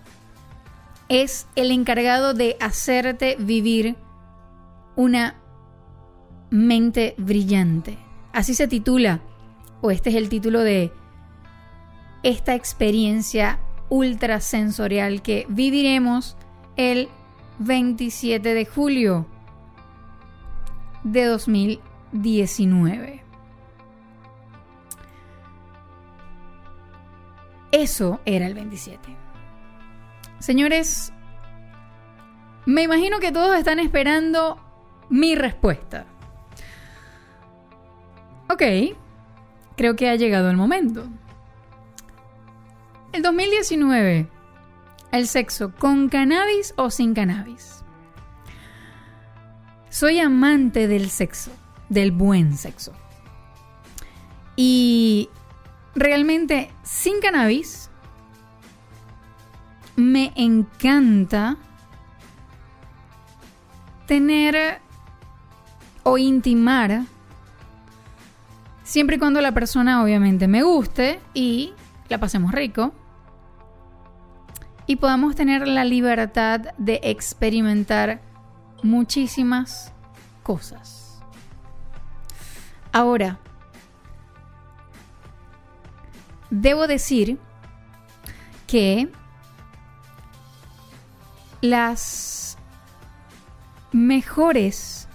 [1.08, 3.96] es el encargado de hacerte vivir
[4.96, 5.36] una
[6.50, 8.03] mente brillante.
[8.34, 9.20] Así se titula,
[9.80, 10.92] o este es el título de
[12.24, 16.36] esta experiencia ultrasensorial que viviremos
[16.76, 17.08] el
[17.60, 19.26] 27 de julio
[21.04, 23.22] de 2019.
[27.70, 29.16] Eso era el 27.
[30.40, 31.12] Señores,
[32.66, 34.58] me imagino que todos están esperando
[35.08, 36.06] mi respuesta.
[38.48, 38.62] Ok,
[39.76, 41.06] creo que ha llegado el momento.
[43.12, 44.28] El 2019,
[45.12, 47.84] el sexo con cannabis o sin cannabis.
[49.88, 51.52] Soy amante del sexo,
[51.88, 52.92] del buen sexo.
[54.56, 55.30] Y
[55.94, 57.90] realmente sin cannabis
[59.96, 61.56] me encanta
[64.06, 64.80] tener
[66.02, 67.04] o intimar
[68.84, 71.72] siempre y cuando la persona obviamente me guste y
[72.08, 72.92] la pasemos rico
[74.86, 78.20] y podamos tener la libertad de experimentar
[78.82, 79.92] muchísimas
[80.42, 81.22] cosas.
[82.92, 83.38] Ahora,
[86.50, 87.38] debo decir
[88.66, 89.10] que
[91.62, 92.58] las
[93.92, 95.08] mejores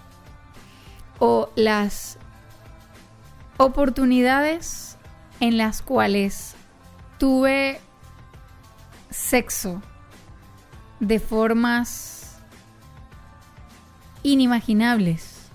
[1.20, 2.18] o las
[3.60, 4.98] oportunidades
[5.42, 6.56] en las cuales
[7.18, 7.82] tuve
[9.10, 9.82] sexo
[11.02, 12.40] de formas
[14.24, 15.52] inimaginables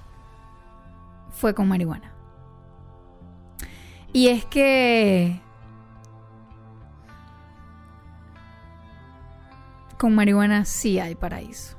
[1.30, 2.12] fue con marihuana.
[4.12, 5.40] Y es que
[9.96, 11.78] con marihuana sí hay paraíso.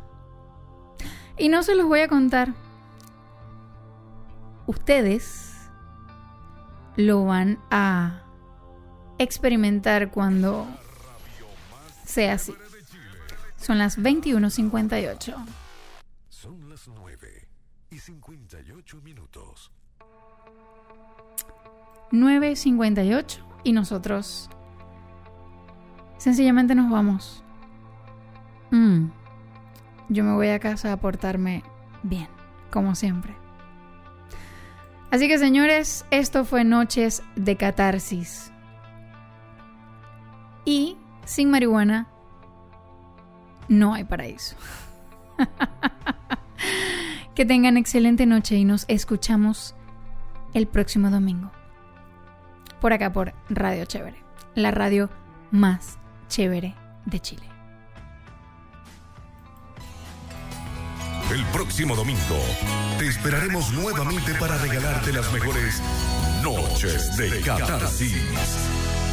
[1.38, 2.54] Y no se los voy a contar.
[4.66, 5.45] Ustedes
[6.96, 8.24] lo van a
[9.18, 10.68] experimentar cuando
[12.06, 12.54] sea así.
[13.58, 15.36] Son las 21:58.
[16.30, 17.48] Son las 9
[17.90, 19.72] y 58 minutos.
[22.12, 24.50] 9.58 y nosotros
[26.18, 27.44] sencillamente nos vamos.
[28.72, 29.08] Mm.
[30.10, 31.64] Yo me voy a casa a portarme
[32.04, 32.28] bien,
[32.72, 33.45] como siempre.
[35.12, 38.52] Así que señores, esto fue Noches de Catarsis.
[40.66, 42.08] Y sin marihuana
[43.68, 44.56] no hay paraíso.
[47.36, 49.76] que tengan excelente noche y nos escuchamos
[50.54, 51.52] el próximo domingo.
[52.80, 54.18] Por acá por Radio Chévere,
[54.56, 55.10] la radio
[55.52, 56.76] más chévere
[57.06, 57.55] de Chile.
[61.36, 62.40] El próximo domingo
[62.98, 65.82] te esperaremos nuevamente para regalarte las mejores
[66.42, 69.05] noches de catarsis.